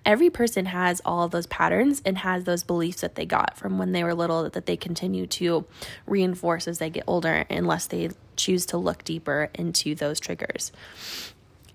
every 0.06 0.30
person 0.30 0.68
has 0.68 1.02
all 1.04 1.24
of 1.24 1.32
those 1.32 1.48
patterns 1.48 2.02
and 2.06 2.20
has 2.20 2.44
those 2.44 2.64
beliefs 2.64 3.02
that 3.02 3.16
they 3.16 3.26
got 3.26 3.58
from 3.58 3.78
when 3.78 3.92
they 3.92 4.04
were 4.04 4.14
little 4.14 4.50
that 4.50 4.66
they 4.66 4.78
continue 4.78 5.28
to 5.28 5.66
reinforce 6.06 6.68
as 6.68 6.80
they 6.80 6.90
get 6.90 7.04
older, 7.08 7.46
unless 7.50 7.88
they 7.88 8.10
choose 8.36 8.66
to 8.68 8.78
look 8.78 9.04
deeper 9.04 9.50
into 9.54 9.96
those 9.96 10.20
triggers 10.20 10.72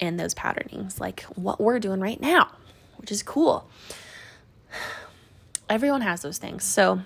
and 0.00 0.18
those 0.18 0.34
patternings, 0.34 1.00
like 1.00 1.22
what 1.34 1.60
we're 1.60 1.78
doing 1.78 2.00
right 2.00 2.20
now, 2.20 2.50
which 2.96 3.12
is 3.12 3.22
cool. 3.22 3.68
Everyone 5.68 6.00
has 6.02 6.22
those 6.22 6.38
things. 6.38 6.64
So, 6.64 7.00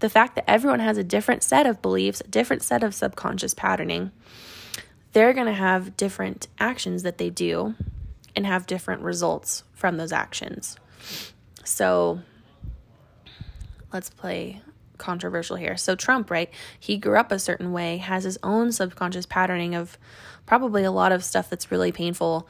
the 0.00 0.08
fact 0.08 0.36
that 0.36 0.48
everyone 0.48 0.80
has 0.80 0.96
a 0.96 1.04
different 1.04 1.42
set 1.42 1.66
of 1.66 1.82
beliefs, 1.82 2.20
a 2.20 2.28
different 2.28 2.62
set 2.62 2.84
of 2.84 2.94
subconscious 2.94 3.52
patterning, 3.52 4.12
they're 5.12 5.32
going 5.32 5.46
to 5.46 5.52
have 5.52 5.96
different 5.96 6.46
actions 6.58 7.02
that 7.02 7.18
they 7.18 7.30
do 7.30 7.74
and 8.38 8.46
have 8.46 8.68
different 8.68 9.02
results 9.02 9.64
from 9.74 9.96
those 9.96 10.12
actions. 10.12 10.76
So 11.64 12.20
let's 13.92 14.10
play 14.10 14.62
controversial 14.96 15.56
here. 15.56 15.76
So 15.76 15.96
Trump, 15.96 16.30
right? 16.30 16.48
He 16.78 16.98
grew 16.98 17.18
up 17.18 17.32
a 17.32 17.40
certain 17.40 17.72
way, 17.72 17.96
has 17.96 18.22
his 18.22 18.38
own 18.44 18.70
subconscious 18.70 19.26
patterning 19.26 19.74
of 19.74 19.98
probably 20.46 20.84
a 20.84 20.92
lot 20.92 21.10
of 21.10 21.24
stuff 21.24 21.50
that's 21.50 21.72
really 21.72 21.90
painful. 21.90 22.46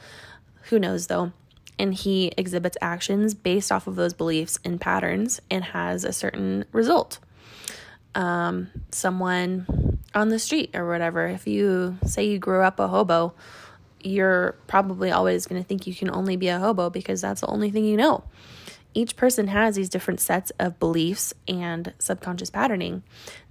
Who 0.64 0.78
knows 0.78 1.06
though? 1.06 1.32
And 1.78 1.94
he 1.94 2.32
exhibits 2.36 2.76
actions 2.82 3.32
based 3.32 3.72
off 3.72 3.86
of 3.86 3.96
those 3.96 4.12
beliefs 4.12 4.58
and 4.66 4.78
patterns 4.78 5.40
and 5.50 5.64
has 5.64 6.04
a 6.04 6.12
certain 6.12 6.66
result. 6.70 7.18
Um, 8.14 8.68
someone 8.90 9.98
on 10.14 10.28
the 10.28 10.38
street 10.38 10.76
or 10.76 10.86
whatever, 10.86 11.26
if 11.28 11.46
you 11.46 11.96
say 12.04 12.26
you 12.26 12.38
grew 12.38 12.60
up 12.60 12.78
a 12.78 12.88
hobo, 12.88 13.32
you're 14.00 14.52
probably 14.66 15.10
always 15.10 15.46
going 15.46 15.60
to 15.60 15.66
think 15.66 15.86
you 15.86 15.94
can 15.94 16.10
only 16.10 16.36
be 16.36 16.48
a 16.48 16.58
hobo 16.58 16.90
because 16.90 17.20
that's 17.20 17.40
the 17.40 17.46
only 17.48 17.70
thing 17.70 17.84
you 17.84 17.96
know. 17.96 18.24
Each 18.94 19.16
person 19.16 19.48
has 19.48 19.76
these 19.76 19.88
different 19.88 20.20
sets 20.20 20.50
of 20.58 20.78
beliefs 20.78 21.34
and 21.46 21.92
subconscious 21.98 22.50
patterning 22.50 23.02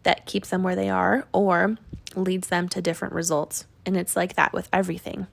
that 0.04 0.26
keeps 0.26 0.50
them 0.50 0.64
where 0.64 0.76
they 0.76 0.90
are 0.90 1.28
or 1.32 1.78
leads 2.16 2.48
them 2.48 2.68
to 2.70 2.82
different 2.82 3.14
results. 3.14 3.66
And 3.86 3.96
it's 3.96 4.16
like 4.16 4.36
that 4.36 4.54
with 4.54 4.68
everything. 4.74 5.28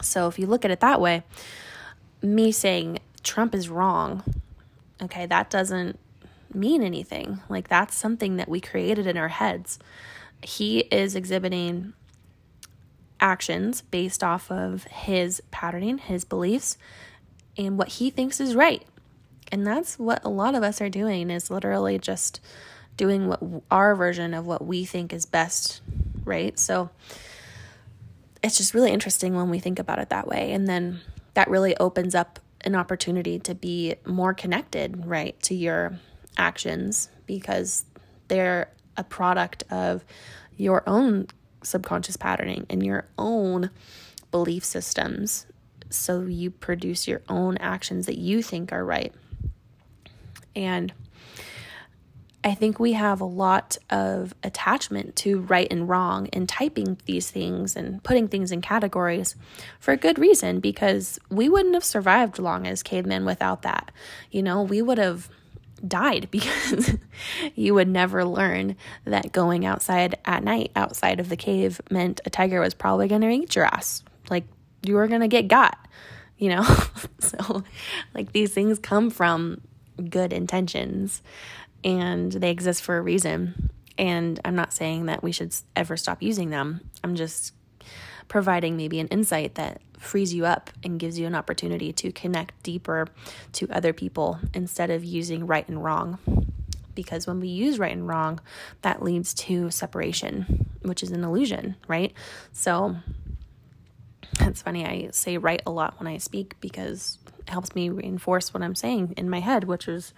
So 0.00 0.26
if 0.26 0.38
you 0.38 0.46
look 0.46 0.64
at 0.64 0.70
it 0.70 0.80
that 0.80 1.00
way, 1.00 1.22
me 2.22 2.50
saying 2.50 2.98
Trump 3.22 3.54
is 3.54 3.68
wrong, 3.68 4.22
okay, 5.02 5.26
that 5.26 5.50
doesn't 5.50 5.98
mean 6.52 6.82
anything. 6.82 7.40
Like 7.48 7.68
that's 7.68 7.94
something 7.94 8.36
that 8.36 8.48
we 8.48 8.60
created 8.60 9.06
in 9.06 9.16
our 9.16 9.28
heads. 9.28 9.78
He 10.42 10.80
is 10.80 11.14
exhibiting 11.14 11.92
actions 13.24 13.80
based 13.80 14.22
off 14.22 14.50
of 14.52 14.84
his 14.84 15.42
patterning, 15.50 15.96
his 15.96 16.26
beliefs, 16.26 16.76
and 17.56 17.78
what 17.78 17.88
he 17.88 18.10
thinks 18.10 18.38
is 18.38 18.54
right. 18.54 18.84
And 19.50 19.66
that's 19.66 19.98
what 19.98 20.22
a 20.24 20.28
lot 20.28 20.54
of 20.54 20.62
us 20.62 20.80
are 20.82 20.90
doing 20.90 21.30
is 21.30 21.50
literally 21.50 21.98
just 21.98 22.40
doing 22.98 23.28
what 23.28 23.40
our 23.70 23.96
version 23.96 24.34
of 24.34 24.46
what 24.46 24.64
we 24.64 24.84
think 24.84 25.12
is 25.12 25.24
best, 25.24 25.80
right? 26.24 26.58
So 26.58 26.90
it's 28.42 28.58
just 28.58 28.74
really 28.74 28.92
interesting 28.92 29.34
when 29.34 29.48
we 29.48 29.58
think 29.58 29.78
about 29.78 29.98
it 29.98 30.10
that 30.10 30.28
way. 30.28 30.52
And 30.52 30.68
then 30.68 31.00
that 31.32 31.48
really 31.48 31.74
opens 31.78 32.14
up 32.14 32.38
an 32.60 32.74
opportunity 32.74 33.38
to 33.38 33.54
be 33.54 33.94
more 34.04 34.34
connected, 34.34 35.06
right, 35.06 35.40
to 35.44 35.54
your 35.54 35.98
actions 36.36 37.08
because 37.26 37.86
they're 38.28 38.70
a 38.98 39.04
product 39.04 39.64
of 39.70 40.04
your 40.56 40.82
own 40.86 41.28
subconscious 41.64 42.16
patterning 42.16 42.66
and 42.70 42.84
your 42.84 43.06
own 43.18 43.70
belief 44.30 44.64
systems. 44.64 45.46
So 45.90 46.22
you 46.22 46.50
produce 46.50 47.08
your 47.08 47.22
own 47.28 47.56
actions 47.58 48.06
that 48.06 48.18
you 48.18 48.42
think 48.42 48.72
are 48.72 48.84
right. 48.84 49.12
And 50.56 50.92
I 52.44 52.54
think 52.54 52.78
we 52.78 52.92
have 52.92 53.22
a 53.22 53.26
lot 53.26 53.78
of 53.88 54.34
attachment 54.42 55.16
to 55.16 55.40
right 55.40 55.66
and 55.70 55.88
wrong 55.88 56.28
and 56.32 56.46
typing 56.46 56.98
these 57.06 57.30
things 57.30 57.74
and 57.74 58.04
putting 58.04 58.28
things 58.28 58.52
in 58.52 58.60
categories 58.60 59.34
for 59.80 59.92
a 59.92 59.96
good 59.96 60.18
reason 60.18 60.60
because 60.60 61.18
we 61.30 61.48
wouldn't 61.48 61.74
have 61.74 61.84
survived 61.84 62.38
long 62.38 62.66
as 62.66 62.82
cavemen 62.82 63.24
without 63.24 63.62
that. 63.62 63.90
You 64.30 64.42
know, 64.42 64.62
we 64.62 64.82
would 64.82 64.98
have 64.98 65.30
died 65.86 66.28
because 66.32 66.96
you 67.54 67.74
would 67.74 67.88
never 67.88 68.24
learn 68.24 68.76
that 69.04 69.32
going 69.32 69.64
outside 69.64 70.18
at 70.24 70.44
night 70.44 70.70
outside 70.76 71.20
of 71.20 71.28
the 71.28 71.36
cave 71.36 71.80
meant 71.90 72.20
a 72.24 72.30
tiger 72.30 72.60
was 72.60 72.74
probably 72.74 73.08
going 73.08 73.20
to 73.20 73.30
eat 73.30 73.56
your 73.56 73.66
ass. 73.66 74.02
Like 74.30 74.44
you 74.82 74.94
were 74.94 75.08
going 75.08 75.20
to 75.20 75.28
get 75.28 75.48
got, 75.48 75.78
you 76.38 76.50
know? 76.50 76.64
so, 77.18 77.64
like, 78.14 78.32
these 78.32 78.52
things 78.52 78.78
come 78.78 79.10
from 79.10 79.60
good 80.08 80.32
intentions 80.32 81.22
and 81.82 82.32
they 82.32 82.50
exist 82.50 82.82
for 82.82 82.96
a 82.96 83.02
reason. 83.02 83.70
And 83.96 84.40
I'm 84.44 84.56
not 84.56 84.72
saying 84.72 85.06
that 85.06 85.22
we 85.22 85.32
should 85.32 85.54
ever 85.76 85.96
stop 85.96 86.22
using 86.22 86.50
them. 86.50 86.80
I'm 87.02 87.14
just 87.14 87.52
providing 88.28 88.76
maybe 88.76 89.00
an 89.00 89.08
insight 89.08 89.54
that 89.54 89.80
frees 90.04 90.34
you 90.34 90.44
up 90.44 90.70
and 90.82 91.00
gives 91.00 91.18
you 91.18 91.26
an 91.26 91.34
opportunity 91.34 91.92
to 91.92 92.12
connect 92.12 92.62
deeper 92.62 93.08
to 93.52 93.68
other 93.70 93.92
people 93.92 94.38
instead 94.52 94.90
of 94.90 95.04
using 95.04 95.46
right 95.46 95.68
and 95.68 95.82
wrong. 95.82 96.18
Because 96.94 97.26
when 97.26 97.40
we 97.40 97.48
use 97.48 97.78
right 97.78 97.92
and 97.92 98.06
wrong, 98.06 98.40
that 98.82 99.02
leads 99.02 99.34
to 99.34 99.70
separation, 99.70 100.66
which 100.82 101.02
is 101.02 101.10
an 101.10 101.24
illusion, 101.24 101.74
right? 101.88 102.12
So 102.52 102.96
it's 104.40 104.62
funny, 104.62 104.86
I 104.86 105.08
say 105.10 105.38
right 105.38 105.62
a 105.66 105.70
lot 105.70 105.98
when 105.98 106.06
I 106.06 106.18
speak 106.18 106.56
because 106.60 107.18
it 107.40 107.50
helps 107.50 107.74
me 107.74 107.88
reinforce 107.88 108.54
what 108.54 108.62
I'm 108.62 108.76
saying 108.76 109.14
in 109.16 109.28
my 109.28 109.40
head, 109.40 109.64
which 109.64 109.88
is 109.88 110.12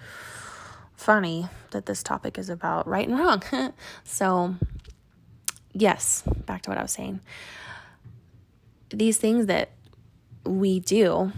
funny 0.96 1.48
that 1.70 1.86
this 1.86 2.02
topic 2.02 2.38
is 2.38 2.50
about 2.50 2.86
right 2.86 3.08
and 3.08 3.18
wrong. 3.18 3.42
so, 4.04 4.54
yes, 5.72 6.22
back 6.44 6.62
to 6.62 6.70
what 6.70 6.78
I 6.78 6.82
was 6.82 6.92
saying 6.92 7.20
these 8.90 9.18
things 9.18 9.46
that 9.46 9.70
we 10.44 10.80
do, 10.80 11.32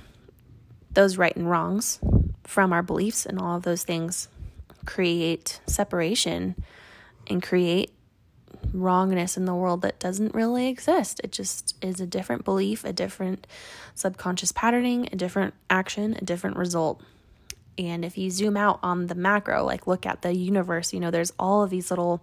those 0.90 1.16
right 1.16 1.34
and 1.34 1.48
wrongs 1.50 2.00
from 2.44 2.72
our 2.72 2.82
beliefs 2.82 3.26
and 3.26 3.38
all 3.38 3.56
of 3.56 3.62
those 3.62 3.84
things 3.84 4.28
create 4.86 5.60
separation 5.66 6.54
and 7.26 7.42
create 7.42 7.90
wrongness 8.72 9.36
in 9.36 9.44
the 9.44 9.54
world 9.54 9.82
that 9.82 9.98
doesn't 9.98 10.34
really 10.34 10.68
exist. 10.68 11.20
It 11.22 11.32
just 11.32 11.76
is 11.82 12.00
a 12.00 12.06
different 12.06 12.44
belief, 12.44 12.84
a 12.84 12.92
different 12.92 13.46
subconscious 13.94 14.52
patterning, 14.52 15.08
a 15.12 15.16
different 15.16 15.54
action, 15.70 16.16
a 16.20 16.24
different 16.24 16.56
result. 16.56 17.00
And 17.76 18.04
if 18.04 18.18
you 18.18 18.30
zoom 18.30 18.56
out 18.56 18.80
on 18.82 19.06
the 19.06 19.14
macro, 19.14 19.64
like 19.64 19.86
look 19.86 20.04
at 20.04 20.22
the 20.22 20.34
universe, 20.34 20.92
you 20.92 21.00
know, 21.00 21.10
there's 21.10 21.32
all 21.38 21.62
of 21.62 21.70
these 21.70 21.90
little 21.90 22.20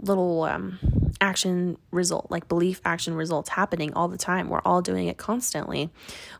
little 0.00 0.44
um, 0.44 0.78
action 1.20 1.76
result, 1.90 2.30
like 2.30 2.48
belief 2.48 2.80
action 2.84 3.14
results 3.14 3.50
happening 3.50 3.92
all 3.94 4.08
the 4.08 4.18
time. 4.18 4.48
We're 4.48 4.62
all 4.64 4.82
doing 4.82 5.08
it 5.08 5.16
constantly. 5.16 5.90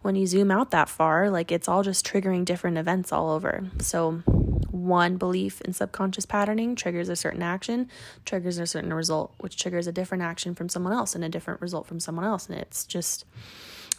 When 0.02 0.14
you 0.14 0.26
zoom 0.26 0.50
out 0.50 0.70
that 0.70 0.88
far, 0.88 1.30
like 1.30 1.50
it's 1.50 1.68
all 1.68 1.82
just 1.82 2.06
triggering 2.06 2.44
different 2.44 2.78
events 2.78 3.12
all 3.12 3.30
over. 3.30 3.68
So, 3.80 4.22
one 4.70 5.16
belief 5.16 5.60
in 5.62 5.72
subconscious 5.72 6.24
patterning 6.24 6.76
triggers 6.76 7.08
a 7.08 7.16
certain 7.16 7.42
action, 7.42 7.88
triggers 8.24 8.58
a 8.58 8.66
certain 8.66 8.92
result, 8.92 9.34
which 9.38 9.56
triggers 9.56 9.86
a 9.86 9.92
different 9.92 10.22
action 10.22 10.54
from 10.54 10.68
someone 10.68 10.92
else 10.92 11.14
and 11.14 11.24
a 11.24 11.28
different 11.28 11.60
result 11.60 11.86
from 11.86 11.98
someone 12.00 12.24
else. 12.24 12.48
And 12.48 12.58
it's 12.58 12.84
just, 12.84 13.24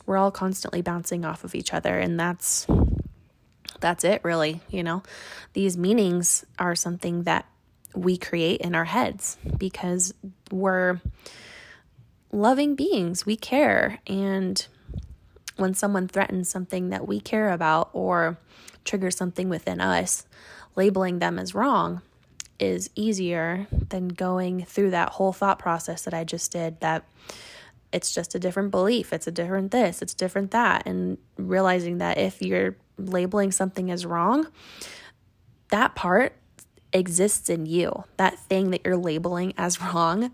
we're 0.06 0.18
all 0.18 0.32
constantly 0.32 0.82
bouncing 0.82 1.26
off 1.26 1.44
of 1.44 1.54
each 1.54 1.74
other. 1.74 1.98
And 1.98 2.20
that's, 2.20 2.66
that's 3.80 4.04
it 4.04 4.24
really, 4.24 4.62
you 4.70 4.84
know. 4.84 5.04
These 5.54 5.78
meanings 5.78 6.46
are 6.58 6.76
something 6.76 7.24
that 7.24 7.46
we 7.96 8.18
create 8.18 8.62
in 8.62 8.76
our 8.76 8.86
heads 8.86 9.38
because 9.58 10.14
we're 10.52 11.02
loving 12.32 12.76
beings. 12.76 13.26
We 13.26 13.36
care. 13.36 14.00
And 14.08 14.66
when 15.58 15.74
someone 15.74 16.08
threatens 16.08 16.50
something 16.50 16.90
that 16.90 17.08
we 17.08 17.20
care 17.20 17.52
about 17.52 17.90
or 17.94 18.38
triggers 18.86 19.18
something 19.18 19.50
within 19.50 19.82
us, 19.82 20.26
labeling 20.76 21.20
them 21.20 21.38
as 21.40 21.54
wrong 21.54 22.02
is 22.60 22.90
easier 22.96 23.68
than 23.72 24.10
going 24.10 24.66
through 24.66 24.92
that 24.92 25.10
whole 25.10 25.34
thought 25.34 25.60
process 25.60 26.04
that 26.04 26.14
I 26.14 26.24
just 26.24 26.52
did 26.52 26.80
that 26.82 27.06
it's 27.92 28.14
just 28.14 28.36
a 28.36 28.40
different 28.40 28.72
belief, 28.72 29.12
it's 29.14 29.26
a 29.28 29.32
different 29.32 29.72
this, 29.72 30.02
it's 30.02 30.14
different 30.14 30.52
that, 30.52 30.86
and 30.86 31.18
realizing 31.38 31.98
that 31.98 32.18
if 32.18 32.42
you're 32.42 32.76
labeling 32.98 33.52
something 33.52 33.90
as 33.90 34.06
wrong, 34.06 34.48
that 35.70 35.96
part 35.96 36.36
exists 36.94 37.50
in 37.50 37.66
you, 37.66 38.04
that 38.18 38.40
thing 38.40 38.72
that 38.72 38.82
you're 38.86 38.98
labeling 38.98 39.54
as 39.58 39.82
wrong. 39.94 40.32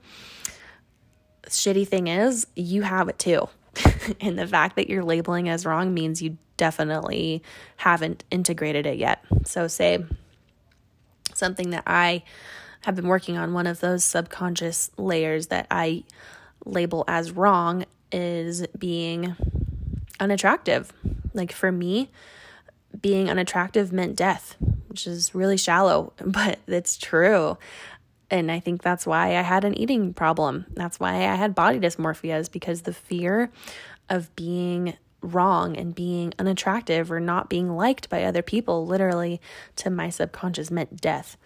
Shitty 1.47 1.87
thing 1.87 2.07
is, 2.07 2.47
you 2.55 2.81
have 2.83 3.07
it 3.09 3.19
too. 3.19 3.49
and 4.21 4.39
the 4.39 4.47
fact 4.47 4.75
that 4.77 4.89
you're 4.89 5.03
labeling 5.03 5.49
as 5.49 5.65
wrong 5.65 5.93
means 5.93 6.21
you 6.21 6.37
definitely 6.57 7.43
haven't 7.77 8.23
integrated 8.31 8.85
it 8.85 8.97
yet. 8.97 9.23
So, 9.45 9.67
say 9.67 10.05
something 11.33 11.71
that 11.71 11.83
I 11.85 12.23
have 12.81 12.95
been 12.95 13.07
working 13.07 13.37
on, 13.37 13.53
one 13.53 13.67
of 13.67 13.79
those 13.79 14.03
subconscious 14.03 14.91
layers 14.97 15.47
that 15.47 15.67
I 15.69 16.03
label 16.65 17.03
as 17.07 17.31
wrong 17.31 17.85
is 18.11 18.65
being 18.77 19.35
unattractive, 20.19 20.93
Like 21.33 21.51
for 21.51 21.71
me, 21.71 22.09
being 23.01 23.29
unattractive 23.29 23.91
meant 23.91 24.15
death, 24.15 24.55
which 24.87 25.07
is 25.07 25.35
really 25.35 25.57
shallow, 25.57 26.13
but 26.25 26.59
it's 26.67 26.97
true. 26.97 27.57
And 28.31 28.51
I 28.51 28.59
think 28.59 28.81
that's 28.81 29.05
why 29.05 29.37
I 29.37 29.41
had 29.41 29.63
an 29.63 29.77
eating 29.77 30.13
problem. 30.13 30.65
That's 30.73 30.99
why 30.99 31.13
I 31.13 31.35
had 31.35 31.53
body 31.53 31.79
dysmorphia, 31.79 32.39
is 32.39 32.49
because 32.49 32.81
the 32.81 32.93
fear 32.93 33.51
of 34.09 34.35
being 34.35 34.97
wrong 35.21 35.75
and 35.77 35.93
being 35.93 36.33
unattractive 36.37 37.11
or 37.11 37.19
not 37.19 37.49
being 37.49 37.75
liked 37.75 38.09
by 38.09 38.23
other 38.23 38.41
people, 38.41 38.85
literally 38.85 39.41
to 39.77 39.89
my 39.89 40.09
subconscious, 40.09 40.71
meant 40.71 41.01
death. 41.01 41.37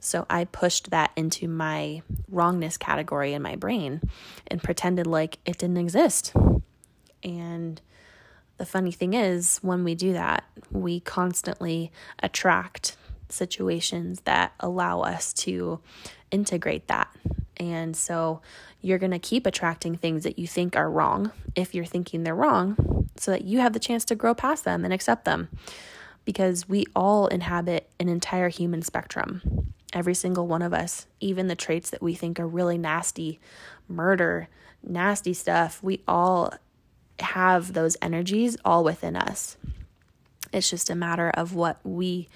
So 0.00 0.26
I 0.30 0.44
pushed 0.44 0.90
that 0.90 1.10
into 1.16 1.48
my 1.48 2.02
wrongness 2.30 2.76
category 2.76 3.32
in 3.32 3.42
my 3.42 3.56
brain 3.56 4.00
and 4.46 4.62
pretended 4.62 5.06
like 5.06 5.38
it 5.44 5.58
didn't 5.58 5.78
exist. 5.78 6.32
And 7.22 7.80
the 8.58 8.66
funny 8.66 8.92
thing 8.92 9.14
is, 9.14 9.58
when 9.62 9.84
we 9.84 9.94
do 9.94 10.12
that, 10.12 10.44
we 10.70 11.00
constantly 11.00 11.90
attract 12.22 12.96
situations 13.28 14.20
that 14.24 14.52
allow 14.60 15.00
us 15.00 15.32
to 15.32 15.80
integrate 16.30 16.88
that. 16.88 17.14
And 17.56 17.96
so 17.96 18.40
you're 18.80 18.98
going 18.98 19.12
to 19.12 19.18
keep 19.18 19.46
attracting 19.46 19.96
things 19.96 20.22
that 20.24 20.38
you 20.38 20.46
think 20.46 20.76
are 20.76 20.90
wrong 20.90 21.32
if 21.54 21.74
you're 21.74 21.84
thinking 21.84 22.22
they're 22.22 22.34
wrong, 22.34 23.08
so 23.16 23.30
that 23.30 23.44
you 23.44 23.58
have 23.58 23.72
the 23.72 23.80
chance 23.80 24.04
to 24.06 24.14
grow 24.14 24.34
past 24.34 24.64
them 24.64 24.84
and 24.84 24.92
accept 24.92 25.24
them. 25.24 25.48
Because 26.24 26.68
we 26.68 26.84
all 26.94 27.26
inhabit 27.28 27.88
an 27.98 28.08
entire 28.08 28.48
human 28.48 28.82
spectrum. 28.82 29.72
Every 29.94 30.14
single 30.14 30.46
one 30.46 30.62
of 30.62 30.74
us, 30.74 31.06
even 31.20 31.48
the 31.48 31.56
traits 31.56 31.90
that 31.90 32.02
we 32.02 32.14
think 32.14 32.38
are 32.38 32.46
really 32.46 32.76
nasty, 32.76 33.40
murder, 33.88 34.48
nasty 34.82 35.32
stuff, 35.32 35.82
we 35.82 36.02
all 36.06 36.52
have 37.20 37.72
those 37.72 37.96
energies 38.00 38.56
all 38.64 38.84
within 38.84 39.16
us. 39.16 39.56
It's 40.52 40.70
just 40.70 40.90
a 40.90 40.94
matter 40.94 41.30
of 41.30 41.54
what 41.54 41.78
we 41.84 42.28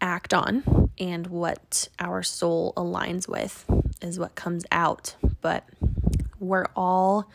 act 0.00 0.32
on 0.34 0.90
and 0.98 1.26
what 1.26 1.88
our 1.98 2.22
soul 2.22 2.72
aligns 2.76 3.28
with 3.28 3.64
is 4.00 4.18
what 4.18 4.34
comes 4.34 4.64
out. 4.70 5.16
But 5.40 5.64
we're 6.38 6.66
all 6.76 7.30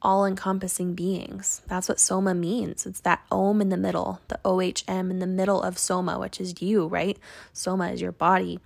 all 0.00 0.24
encompassing 0.24 0.94
beings. 0.94 1.62
That's 1.66 1.88
what 1.88 1.98
Sohma 1.98 2.36
means. 2.36 2.86
It's 2.86 3.00
that 3.00 3.24
Om 3.32 3.60
in 3.60 3.68
the 3.68 3.76
middle, 3.76 4.20
the 4.28 4.38
OHM 4.44 5.10
in 5.10 5.18
the 5.18 5.26
middle 5.26 5.60
of 5.60 5.74
Sohma, 5.74 6.20
which 6.20 6.40
is 6.40 6.62
you, 6.62 6.86
right? 6.86 7.18
Sohma 7.52 7.92
is 7.92 8.00
your 8.00 8.12
body. 8.12 8.60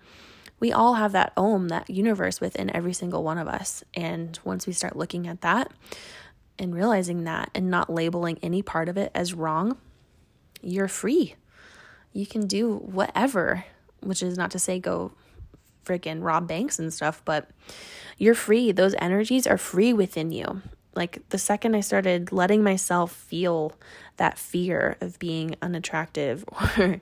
We 0.60 0.72
all 0.72 0.94
have 0.94 1.12
that 1.12 1.32
Om, 1.36 1.68
that 1.68 1.88
universe 1.88 2.40
within 2.40 2.74
every 2.76 2.92
single 2.92 3.24
one 3.24 3.38
of 3.38 3.48
us. 3.48 3.82
And 3.94 4.38
once 4.44 4.66
we 4.66 4.74
start 4.74 4.94
looking 4.94 5.26
at 5.26 5.40
that 5.40 5.72
and 6.62 6.74
realizing 6.74 7.24
that 7.24 7.50
and 7.54 7.68
not 7.68 7.90
labeling 7.90 8.38
any 8.42 8.62
part 8.62 8.88
of 8.88 8.96
it 8.96 9.10
as 9.14 9.34
wrong, 9.34 9.76
you're 10.62 10.88
free 10.88 11.34
you 12.12 12.26
can 12.26 12.46
do 12.46 12.76
whatever, 12.76 13.64
which 14.00 14.22
is 14.22 14.36
not 14.36 14.50
to 14.52 14.58
say 14.58 14.78
go 14.78 15.12
freaking 15.84 16.22
rob 16.22 16.46
banks 16.46 16.78
and 16.78 16.92
stuff, 16.92 17.22
but 17.24 17.50
you're 18.18 18.34
free. 18.34 18.72
Those 18.72 18.94
energies 18.98 19.46
are 19.46 19.58
free 19.58 19.92
within 19.92 20.30
you. 20.30 20.62
Like 20.94 21.26
the 21.30 21.38
second 21.38 21.74
I 21.74 21.80
started 21.80 22.32
letting 22.32 22.62
myself 22.62 23.12
feel 23.12 23.72
that 24.18 24.38
fear 24.38 24.96
of 25.00 25.18
being 25.18 25.56
unattractive 25.62 26.44
or 26.78 27.00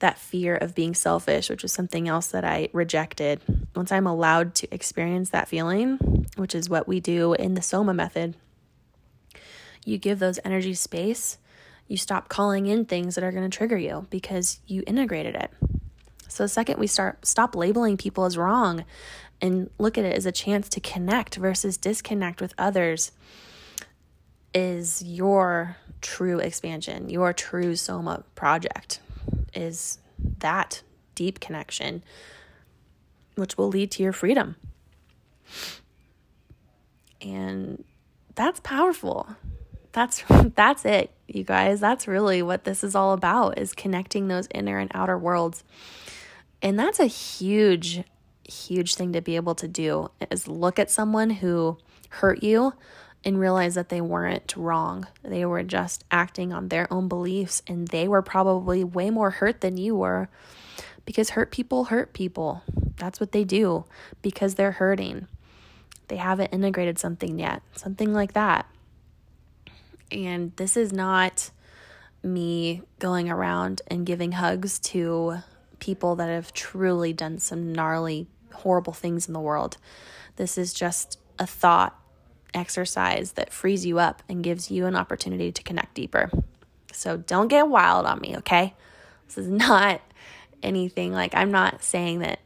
that 0.00 0.18
fear 0.18 0.56
of 0.56 0.74
being 0.74 0.94
selfish, 0.94 1.48
which 1.48 1.62
was 1.62 1.72
something 1.72 2.08
else 2.08 2.26
that 2.28 2.44
I 2.44 2.68
rejected, 2.72 3.40
once 3.76 3.92
I'm 3.92 4.06
allowed 4.06 4.54
to 4.56 4.74
experience 4.74 5.30
that 5.30 5.48
feeling, 5.48 6.26
which 6.36 6.54
is 6.54 6.68
what 6.68 6.88
we 6.88 6.98
do 6.98 7.34
in 7.34 7.54
the 7.54 7.60
Sohma 7.60 7.94
method, 7.94 8.34
you 9.84 9.98
give 9.98 10.18
those 10.18 10.38
energies 10.44 10.80
space 10.80 11.38
you 11.88 11.96
stop 11.96 12.28
calling 12.28 12.66
in 12.66 12.84
things 12.84 13.14
that 13.14 13.24
are 13.24 13.32
going 13.32 13.48
to 13.48 13.56
trigger 13.56 13.76
you 13.76 14.06
because 14.10 14.60
you 14.66 14.82
integrated 14.86 15.34
it. 15.34 15.50
So 16.28 16.44
the 16.44 16.48
second 16.48 16.78
we 16.78 16.86
start 16.86 17.26
stop 17.26 17.54
labeling 17.54 17.96
people 17.96 18.24
as 18.24 18.36
wrong 18.36 18.84
and 19.40 19.70
look 19.78 19.98
at 19.98 20.04
it 20.04 20.16
as 20.16 20.26
a 20.26 20.32
chance 20.32 20.68
to 20.70 20.80
connect 20.80 21.36
versus 21.36 21.76
disconnect 21.76 22.40
with 22.40 22.54
others 22.56 23.12
is 24.54 25.02
your 25.02 25.76
true 26.00 26.38
expansion, 26.38 27.10
your 27.10 27.32
true 27.32 27.72
sohma 27.72 28.24
project 28.34 29.00
is 29.52 29.98
that 30.38 30.82
deep 31.14 31.40
connection 31.40 32.02
which 33.34 33.58
will 33.58 33.68
lead 33.68 33.90
to 33.90 34.02
your 34.02 34.12
freedom. 34.12 34.56
And 37.20 37.84
that's 38.34 38.60
powerful 38.60 39.28
that's 39.94 40.24
that's 40.54 40.84
it 40.84 41.10
you 41.26 41.44
guys. 41.44 41.80
That's 41.80 42.06
really 42.06 42.42
what 42.42 42.64
this 42.64 42.84
is 42.84 42.94
all 42.94 43.14
about 43.14 43.58
is 43.58 43.72
connecting 43.72 44.28
those 44.28 44.48
inner 44.54 44.78
and 44.78 44.90
outer 44.92 45.16
worlds. 45.16 45.64
And 46.60 46.78
that's 46.78 47.00
a 47.00 47.06
huge 47.06 48.02
huge 48.46 48.96
thing 48.96 49.14
to 49.14 49.22
be 49.22 49.36
able 49.36 49.54
to 49.54 49.66
do 49.66 50.10
is 50.30 50.46
look 50.46 50.78
at 50.78 50.90
someone 50.90 51.30
who 51.30 51.78
hurt 52.10 52.42
you 52.42 52.74
and 53.24 53.40
realize 53.40 53.74
that 53.74 53.88
they 53.88 54.02
weren't 54.02 54.54
wrong. 54.54 55.06
They 55.22 55.46
were 55.46 55.62
just 55.62 56.04
acting 56.10 56.52
on 56.52 56.68
their 56.68 56.92
own 56.92 57.08
beliefs 57.08 57.62
and 57.66 57.88
they 57.88 58.06
were 58.06 58.20
probably 58.20 58.84
way 58.84 59.08
more 59.08 59.30
hurt 59.30 59.62
than 59.62 59.78
you 59.78 59.96
were 59.96 60.28
because 61.06 61.30
hurt 61.30 61.50
people 61.50 61.84
hurt 61.84 62.12
people. 62.12 62.62
That's 62.96 63.18
what 63.18 63.32
they 63.32 63.44
do 63.44 63.86
because 64.20 64.56
they're 64.56 64.72
hurting. 64.72 65.26
They 66.08 66.16
haven't 66.16 66.52
integrated 66.52 66.98
something 66.98 67.38
yet 67.38 67.62
something 67.74 68.12
like 68.12 68.34
that 68.34 68.66
and 70.14 70.54
this 70.56 70.76
is 70.76 70.92
not 70.92 71.50
me 72.22 72.82
going 72.98 73.30
around 73.30 73.82
and 73.88 74.06
giving 74.06 74.32
hugs 74.32 74.78
to 74.78 75.38
people 75.78 76.16
that 76.16 76.28
have 76.28 76.52
truly 76.52 77.12
done 77.12 77.38
some 77.38 77.72
gnarly, 77.72 78.26
horrible 78.52 78.92
things 78.92 79.26
in 79.26 79.34
the 79.34 79.40
world. 79.40 79.76
This 80.36 80.56
is 80.56 80.72
just 80.72 81.18
a 81.38 81.46
thought 81.46 81.98
exercise 82.54 83.32
that 83.32 83.52
frees 83.52 83.84
you 83.84 83.98
up 83.98 84.22
and 84.28 84.44
gives 84.44 84.70
you 84.70 84.86
an 84.86 84.96
opportunity 84.96 85.52
to 85.52 85.62
connect 85.62 85.94
deeper. 85.94 86.30
So 86.92 87.16
don't 87.16 87.48
get 87.48 87.68
wild 87.68 88.06
on 88.06 88.20
me, 88.20 88.36
okay? 88.38 88.74
This 89.26 89.38
is 89.38 89.48
not 89.48 90.00
anything 90.62 91.12
like 91.12 91.34
I'm 91.34 91.50
not 91.50 91.82
saying 91.82 92.20
that 92.20 92.40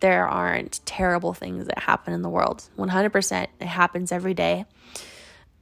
there 0.00 0.26
aren't 0.26 0.80
terrible 0.84 1.32
things 1.32 1.66
that 1.66 1.78
happen 1.80 2.12
in 2.12 2.22
the 2.22 2.28
world. 2.28 2.68
100% 2.78 3.46
it 3.60 3.66
happens 3.66 4.12
every 4.12 4.34
day. 4.34 4.64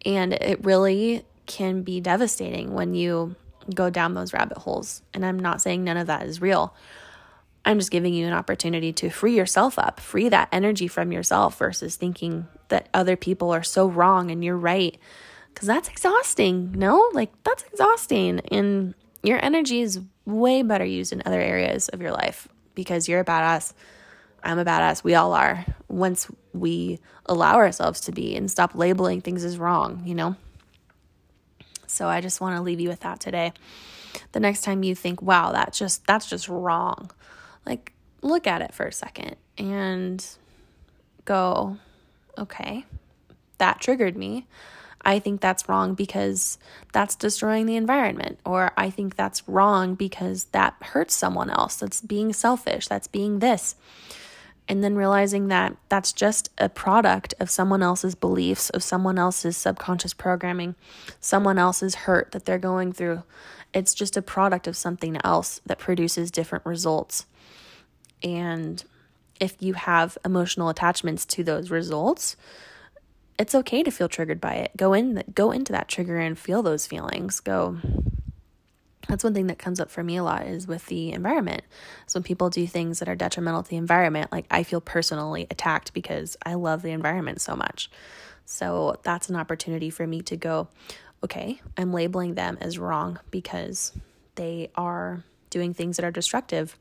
And 0.05 0.33
it 0.35 0.65
really 0.65 1.25
can 1.47 1.83
be 1.83 2.01
devastating 2.01 2.75
when 2.75 2.95
you 2.95 3.35
go 3.75 3.91
down 3.91 4.15
those 4.15 4.33
rabbit 4.33 4.59
holes. 4.59 5.03
And 5.13 5.25
I'm 5.25 5.39
not 5.39 5.61
saying 5.61 5.85
none 5.85 5.97
of 5.97 6.07
that 6.07 6.27
is 6.27 6.41
real. 6.41 6.75
I'm 7.65 7.79
just 7.79 7.91
giving 7.91 8.15
you 8.15 8.27
an 8.27 8.33
opportunity 8.33 8.93
to 8.95 9.11
free 9.11 9.37
yourself 9.37 9.79
up, 9.79 10.01
free 10.01 10.29
that 10.31 10.49
energy 10.53 10.89
from 10.89 11.13
yourself 11.13 11.59
versus 11.59 11.97
thinking 11.97 12.47
that 12.69 12.89
other 12.95 13.17
people 13.17 13.51
are 13.51 13.63
so 13.63 13.87
wrong 13.87 14.31
and 14.31 14.45
you're 14.45 14.57
right. 14.57 14.97
Because 15.53 15.67
that's 15.67 15.89
exhausting. 15.89 16.73
No, 16.73 17.11
like 17.13 17.31
that's 17.43 17.65
exhausting. 17.65 18.41
And 18.53 18.95
your 19.23 19.45
energy 19.45 19.81
is 19.81 20.01
way 20.25 20.63
better 20.63 20.85
used 20.85 21.13
in 21.13 21.23
other 21.27 21.41
areas 21.41 21.89
of 21.89 22.01
your 22.01 22.13
life 22.13 22.49
because 22.75 23.09
you're 23.09 23.21
a 23.21 23.25
badass. 23.25 23.73
I'm 24.43 24.59
a 24.59 24.65
badass. 24.65 25.05
We 25.05 25.15
all 25.15 25.33
are. 25.33 25.65
Once 25.89 26.31
we 26.53 26.99
allow 27.27 27.57
ourselves 27.57 28.01
to 28.03 28.13
be 28.13 28.37
and 28.37 28.51
stop 28.51 28.75
labeling 28.75 29.21
things 29.21 29.45
as 29.45 29.59
wrong, 29.59 30.03
you 30.05 30.15
know? 30.15 30.37
So 31.87 32.09
I 32.09 32.21
just 32.21 32.41
want 32.41 32.57
to 32.57 32.63
leave 32.63 32.81
you 32.81 32.89
with 32.89 33.01
that 33.01 33.21
today. 33.21 33.53
The 34.33 34.41
next 34.41 34.63
time 34.63 34.83
you 34.83 34.95
think, 34.95 35.23
wow, 35.23 35.53
that's 35.53 35.79
just 35.79 36.07
that's 36.07 36.29
just 36.29 36.49
wrong. 36.49 37.11
Like 37.67 37.93
look 38.23 38.47
at 38.47 38.63
it 38.63 38.75
for 38.75 38.87
a 38.87 38.93
second 38.93 39.37
and 39.57 40.25
go, 41.25 41.77
okay, 42.37 42.85
that 43.59 43.81
triggered 43.81 44.17
me. 44.17 44.47
I 45.03 45.19
think 45.21 45.41
that's 45.41 45.69
wrong 45.69 45.95
because 45.95 46.59
that's 46.93 47.15
destroying 47.15 47.67
the 47.67 47.77
environment. 47.77 48.41
Or 48.45 48.73
I 48.77 48.91
think 48.91 49.17
that's 49.17 49.49
wrong 49.49 49.95
because 49.95 50.45
that 50.47 50.75
hurts 50.81 51.15
someone 51.15 51.51
else. 51.51 51.77
That's 51.77 52.01
being 52.01 52.33
selfish. 52.33 52.89
That's 52.89 53.07
being 53.07 53.39
this 53.39 53.77
and 54.69 54.85
then 54.85 54.95
realizing 54.95 55.49
that 55.49 55.77
that's 55.89 56.13
just 56.13 56.51
a 56.59 56.69
product 56.69 57.35
of 57.41 57.49
someone 57.49 57.83
else's 57.83 58.15
beliefs, 58.15 58.69
of 58.71 58.83
someone 58.83 59.19
else's 59.19 59.57
subconscious 59.57 60.13
programming, 60.13 60.75
someone 61.21 61.59
else's 61.59 61.95
hurt 61.95 62.33
that 62.33 62.45
they're 62.45 62.59
going 62.59 62.93
through. 62.93 63.23
It's 63.73 63.95
just 63.95 64.17
a 64.17 64.23
product 64.23 64.67
of 64.67 64.77
something 64.77 65.19
else 65.25 65.61
that 65.65 65.79
produces 65.79 66.31
different 66.31 66.67
results. 66.67 67.27
And 68.23 68.85
if 69.41 69.57
you 69.61 69.75
have 69.75 70.19
emotional 70.25 70.69
attachments 70.69 71.25
to 71.27 71.45
those 71.45 71.71
results, 71.71 72.37
it's 73.39 73.55
okay 73.55 73.83
to 73.83 73.91
feel 73.91 74.09
triggered 74.09 74.41
by 74.41 74.55
it. 74.55 74.73
Go 74.77 74.93
in 74.93 75.23
go 75.33 75.53
into 75.53 75.73
that 75.73 75.89
trigger 75.89 76.19
and 76.19 76.39
feel 76.39 76.63
those 76.63 76.87
feelings. 76.87 77.41
Go 77.41 77.79
that's 79.09 79.25
one 79.25 79.35
thing 79.35 79.47
that 79.49 79.59
comes 79.59 79.81
up 79.81 79.91
for 79.91 80.05
me 80.05 80.17
a 80.17 80.23
lot 80.23 80.47
is 80.47 80.69
with 80.69 80.87
the 80.87 81.13
environment. 81.13 81.63
So 82.07 82.19
when 82.19 82.25
people 82.25 82.51
do 82.51 82.67
things 82.67 82.99
that 82.99 83.09
are 83.09 83.17
detrimental 83.17 83.63
to 83.63 83.71
the 83.71 83.77
environment, 83.77 84.31
like 84.31 84.47
I 84.51 84.63
feel 84.63 84.81
personally 84.81 85.47
attacked 85.51 85.93
because 85.95 86.37
I 86.45 86.55
love 86.55 86.83
the 86.83 86.91
environment 86.91 87.41
so 87.41 87.57
much. 87.57 87.91
So 88.45 88.97
that's 89.03 89.29
an 89.29 89.37
opportunity 89.37 89.91
for 89.91 90.07
me 90.07 90.23
to 90.23 90.37
go, 90.37 90.69
okay, 91.25 91.61
I'm 91.77 91.93
labeling 91.93 92.35
them 92.35 92.59
as 92.61 92.79
wrong 92.79 93.19
because 93.31 93.93
they 94.37 94.71
are 94.75 95.25
doing 95.51 95.75
things 95.75 95.97
that 95.97 96.05
are 96.05 96.11
destructive. 96.11 96.79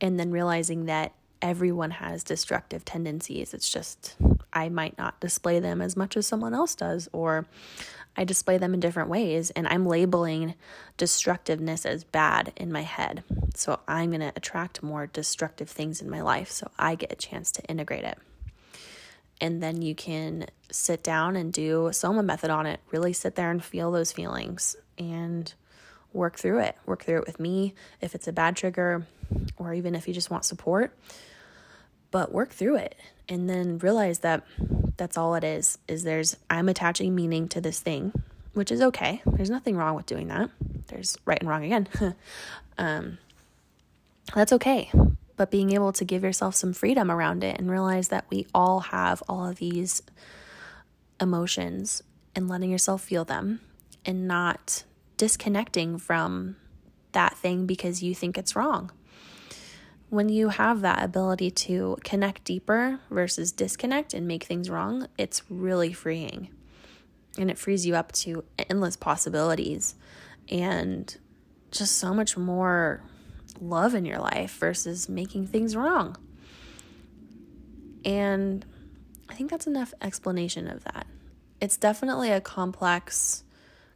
And 0.00 0.18
then 0.18 0.30
realizing 0.30 0.86
that 0.86 1.14
everyone 1.40 1.92
has 1.92 2.24
destructive 2.24 2.84
tendencies. 2.84 3.54
It's 3.54 3.70
just 3.70 4.16
I 4.52 4.68
might 4.68 4.96
not 4.96 5.20
display 5.20 5.60
them 5.60 5.82
as 5.82 5.96
much 5.96 6.16
as 6.16 6.26
someone 6.26 6.54
else 6.54 6.74
does, 6.74 7.08
or 7.12 7.46
I 8.16 8.24
display 8.24 8.58
them 8.58 8.74
in 8.74 8.80
different 8.80 9.08
ways, 9.08 9.50
and 9.50 9.66
I'm 9.66 9.86
labeling 9.86 10.54
destructiveness 10.96 11.84
as 11.84 12.04
bad 12.04 12.52
in 12.56 12.70
my 12.70 12.82
head. 12.82 13.24
So 13.54 13.80
I'm 13.88 14.10
going 14.10 14.20
to 14.20 14.32
attract 14.36 14.82
more 14.82 15.06
destructive 15.06 15.68
things 15.68 16.00
in 16.00 16.08
my 16.08 16.20
life 16.20 16.50
so 16.50 16.70
I 16.78 16.94
get 16.94 17.12
a 17.12 17.16
chance 17.16 17.50
to 17.52 17.62
integrate 17.64 18.04
it. 18.04 18.18
And 19.40 19.62
then 19.62 19.82
you 19.82 19.94
can 19.94 20.46
sit 20.70 21.02
down 21.02 21.36
and 21.36 21.52
do 21.52 21.88
Sohma 21.90 22.24
method 22.24 22.50
on 22.50 22.66
it. 22.66 22.80
Really 22.92 23.12
sit 23.12 23.34
there 23.34 23.50
and 23.50 23.62
feel 23.62 23.90
those 23.90 24.12
feelings 24.12 24.76
and 24.96 25.52
work 26.12 26.38
through 26.38 26.60
it. 26.60 26.76
Work 26.86 27.04
through 27.04 27.18
it 27.18 27.26
with 27.26 27.40
me 27.40 27.74
if 28.00 28.14
it's 28.14 28.28
a 28.28 28.32
bad 28.32 28.56
trigger 28.56 29.06
or 29.56 29.74
even 29.74 29.94
if 29.94 30.06
you 30.06 30.14
just 30.14 30.30
want 30.30 30.44
support. 30.44 30.96
But 32.12 32.32
work 32.32 32.50
through 32.50 32.76
it 32.76 32.94
and 33.28 33.50
then 33.50 33.78
realize 33.78 34.20
that 34.20 34.44
that's 34.96 35.16
all 35.16 35.34
it 35.34 35.44
is 35.44 35.78
is 35.88 36.04
there's 36.04 36.36
i'm 36.50 36.68
attaching 36.68 37.14
meaning 37.14 37.48
to 37.48 37.60
this 37.60 37.80
thing 37.80 38.12
which 38.54 38.70
is 38.70 38.80
okay. 38.80 39.20
There's 39.26 39.50
nothing 39.50 39.76
wrong 39.76 39.94
with 39.94 40.06
doing 40.06 40.28
that. 40.28 40.48
There's 40.86 41.18
right 41.24 41.40
and 41.40 41.48
wrong 41.48 41.64
again. 41.64 41.88
Um, 42.76 43.18
that's 44.34 44.52
okay. 44.52 44.90
But 45.36 45.52
being 45.52 45.70
able 45.70 45.92
to 45.92 46.04
give 46.04 46.24
yourself 46.24 46.56
some 46.56 46.72
freedom 46.72 47.08
around 47.08 47.44
it 47.44 47.56
and 47.56 47.70
realize 47.70 48.08
that 48.08 48.24
we 48.30 48.48
all 48.52 48.80
have 48.80 49.22
all 49.28 49.46
of 49.46 49.58
these 49.58 50.02
emotions 51.20 52.02
and 52.34 52.48
letting 52.48 52.72
yourself 52.72 53.00
feel 53.00 53.24
them 53.24 53.60
and 54.04 54.26
not 54.26 54.82
disconnecting 55.16 55.98
from 55.98 56.56
that 57.12 57.36
thing 57.36 57.64
because 57.64 58.02
you 58.02 58.12
think 58.12 58.36
it's 58.36 58.56
wrong 58.56 58.90
when 60.14 60.28
you 60.28 60.48
have 60.50 60.80
that 60.82 61.02
ability 61.02 61.50
to 61.50 61.98
connect 62.04 62.44
deeper 62.44 63.00
versus 63.10 63.50
disconnect 63.50 64.14
and 64.14 64.28
make 64.28 64.44
things 64.44 64.70
wrong, 64.70 65.08
it's 65.18 65.42
really 65.50 65.92
freeing. 65.92 66.48
And 67.36 67.50
it 67.50 67.58
frees 67.58 67.84
you 67.84 67.96
up 67.96 68.12
to 68.12 68.44
endless 68.70 68.96
possibilities 68.96 69.96
and 70.48 71.16
just 71.72 71.98
so 71.98 72.14
much 72.14 72.36
more 72.36 73.02
love 73.60 73.94
in 73.94 74.04
your 74.04 74.18
life 74.18 74.56
versus 74.58 75.08
making 75.08 75.48
things 75.48 75.74
wrong. 75.74 76.16
And 78.04 78.64
I 79.28 79.34
think 79.34 79.50
that's 79.50 79.66
enough 79.66 79.92
explanation 80.00 80.68
of 80.68 80.84
that. 80.84 81.08
It's 81.60 81.76
definitely 81.76 82.30
a 82.30 82.40
complex 82.40 83.42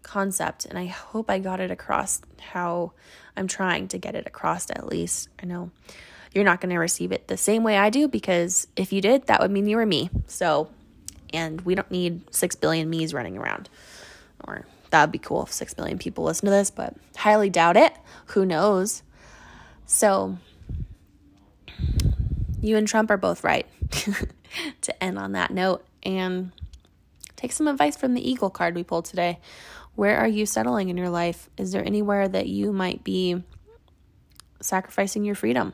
concept, 0.02 0.64
and 0.64 0.78
I 0.78 0.86
hope 0.86 1.30
I 1.30 1.38
got 1.38 1.60
it 1.60 1.70
across 1.70 2.22
how 2.40 2.92
I'm 3.36 3.46
trying 3.46 3.88
to 3.88 3.98
get 3.98 4.14
it 4.14 4.26
across 4.26 4.70
at 4.70 4.86
least. 4.86 5.28
I 5.40 5.46
know 5.46 5.70
you're 6.34 6.44
not 6.44 6.60
going 6.60 6.70
to 6.70 6.78
receive 6.78 7.12
it 7.12 7.28
the 7.28 7.36
same 7.36 7.62
way 7.62 7.76
I 7.76 7.90
do 7.90 8.08
because 8.08 8.66
if 8.76 8.92
you 8.92 9.00
did, 9.00 9.26
that 9.26 9.40
would 9.40 9.50
mean 9.50 9.66
you 9.66 9.76
were 9.76 9.86
me. 9.86 10.10
So, 10.26 10.68
and 11.32 11.60
we 11.62 11.74
don't 11.74 11.90
need 11.90 12.34
6 12.34 12.56
billion 12.56 12.90
me's 12.90 13.14
running 13.14 13.36
around. 13.36 13.68
Or 14.46 14.66
that 14.90 15.02
would 15.02 15.12
be 15.12 15.18
cool 15.18 15.44
if 15.44 15.52
6 15.52 15.74
billion 15.74 15.98
people 15.98 16.24
listen 16.24 16.46
to 16.46 16.50
this, 16.50 16.70
but 16.70 16.94
highly 17.16 17.50
doubt 17.50 17.76
it. 17.76 17.92
Who 18.26 18.44
knows? 18.44 19.02
So, 19.86 20.38
you 22.60 22.76
and 22.76 22.86
Trump 22.86 23.10
are 23.10 23.16
both 23.16 23.44
right 23.44 23.66
to 24.82 25.02
end 25.02 25.18
on 25.18 25.32
that 25.32 25.50
note. 25.50 25.84
And 26.02 26.52
take 27.36 27.52
some 27.52 27.68
advice 27.68 27.96
from 27.96 28.14
the 28.14 28.28
Eagle 28.30 28.50
card 28.50 28.74
we 28.74 28.82
pulled 28.82 29.04
today. 29.04 29.38
Where 29.94 30.18
are 30.18 30.28
you 30.28 30.46
settling 30.46 30.90
in 30.90 30.96
your 30.96 31.10
life? 31.10 31.50
Is 31.56 31.72
there 31.72 31.84
anywhere 31.84 32.28
that 32.28 32.46
you 32.46 32.72
might 32.72 33.02
be 33.02 33.42
sacrificing 34.60 35.24
your 35.24 35.34
freedom? 35.34 35.72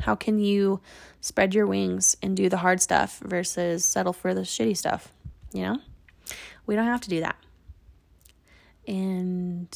How 0.00 0.14
can 0.14 0.38
you 0.38 0.80
spread 1.20 1.54
your 1.54 1.66
wings 1.66 2.16
and 2.22 2.36
do 2.36 2.48
the 2.48 2.58
hard 2.58 2.80
stuff 2.80 3.18
versus 3.24 3.84
settle 3.84 4.12
for 4.12 4.34
the 4.34 4.42
shitty 4.42 4.76
stuff? 4.76 5.12
You 5.52 5.62
know? 5.62 5.78
We 6.66 6.74
don't 6.74 6.86
have 6.86 7.00
to 7.02 7.08
do 7.08 7.20
that. 7.20 7.36
And 8.86 9.68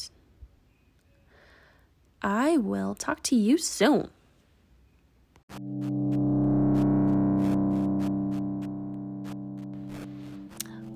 I 2.21 2.57
will 2.57 2.95
talk 2.95 3.23
to 3.23 3.35
you 3.35 3.57
soon. 3.57 4.09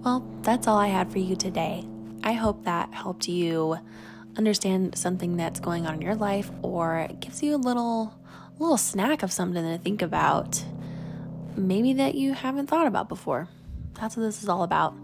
Well, 0.03 0.23
that's 0.43 0.67
all 0.67 0.77
I 0.77 0.87
had 0.87 1.11
for 1.11 1.17
you 1.17 1.35
today. 1.35 1.83
I 2.23 2.33
hope 2.33 2.63
that 2.65 2.93
helped 2.93 3.27
you 3.27 3.77
understand 4.37 4.97
something 4.97 5.35
that's 5.35 5.59
going 5.59 5.87
on 5.87 5.95
in 5.95 6.01
your 6.01 6.15
life 6.15 6.51
or 6.61 7.07
gives 7.19 7.41
you 7.41 7.55
a 7.55 7.57
little 7.57 8.13
little 8.59 8.77
snack 8.77 9.23
of 9.23 9.31
something 9.31 9.63
to 9.63 9.77
think 9.77 10.01
about, 10.01 10.63
maybe 11.55 11.93
that 11.93 12.15
you 12.15 12.33
haven't 12.33 12.67
thought 12.67 12.87
about 12.87 13.09
before. 13.09 13.47
That's 13.99 14.17
what 14.17 14.23
this 14.23 14.43
is 14.43 14.49
all 14.49 14.63
about. 14.63 14.95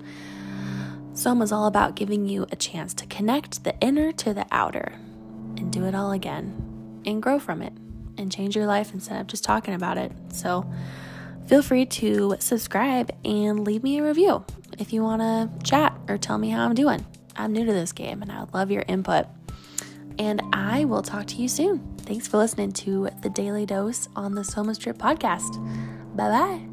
Sohma's 1.13 1.51
all 1.51 1.65
about 1.65 1.95
giving 1.95 2.25
you 2.25 2.45
a 2.51 2.55
chance 2.55 2.93
to 2.95 3.05
connect 3.05 3.63
the 3.63 3.77
inner 3.81 4.11
to 4.13 4.33
the 4.33 4.45
outer 4.51 4.93
and 5.57 5.71
do 5.71 5.85
it 5.85 5.93
all 5.93 6.11
again 6.11 7.01
and 7.05 7.21
grow 7.21 7.39
from 7.39 7.61
it 7.61 7.73
and 8.17 8.31
change 8.31 8.55
your 8.55 8.65
life 8.65 8.93
instead 8.93 9.19
of 9.19 9.27
just 9.27 9.43
talking 9.43 9.73
about 9.73 9.97
it. 9.97 10.11
So 10.29 10.69
feel 11.47 11.61
free 11.61 11.85
to 11.85 12.37
subscribe 12.39 13.11
and 13.25 13.65
leave 13.65 13.83
me 13.83 13.99
a 13.99 14.03
review 14.03 14.45
if 14.79 14.93
you 14.93 15.03
want 15.03 15.21
to 15.21 15.49
chat 15.65 15.97
or 16.07 16.17
tell 16.17 16.37
me 16.37 16.49
how 16.49 16.65
I'm 16.65 16.75
doing. 16.75 17.05
I'm 17.35 17.51
new 17.51 17.65
to 17.65 17.73
this 17.73 17.91
game 17.91 18.21
and 18.21 18.31
I 18.31 18.41
would 18.41 18.53
love 18.53 18.71
your 18.71 18.83
input. 18.87 19.25
And 20.21 20.39
I 20.53 20.85
will 20.85 21.01
talk 21.01 21.25
to 21.27 21.35
you 21.37 21.47
soon. 21.47 21.79
Thanks 21.97 22.27
for 22.27 22.37
listening 22.37 22.73
to 22.73 23.09
the 23.23 23.29
Daily 23.31 23.65
Dose 23.65 24.07
on 24.15 24.35
the 24.35 24.41
Sohma 24.41 24.75
Stripped 24.75 24.99
podcast. 24.99 25.57
Bye 26.15 26.29
bye. 26.29 26.70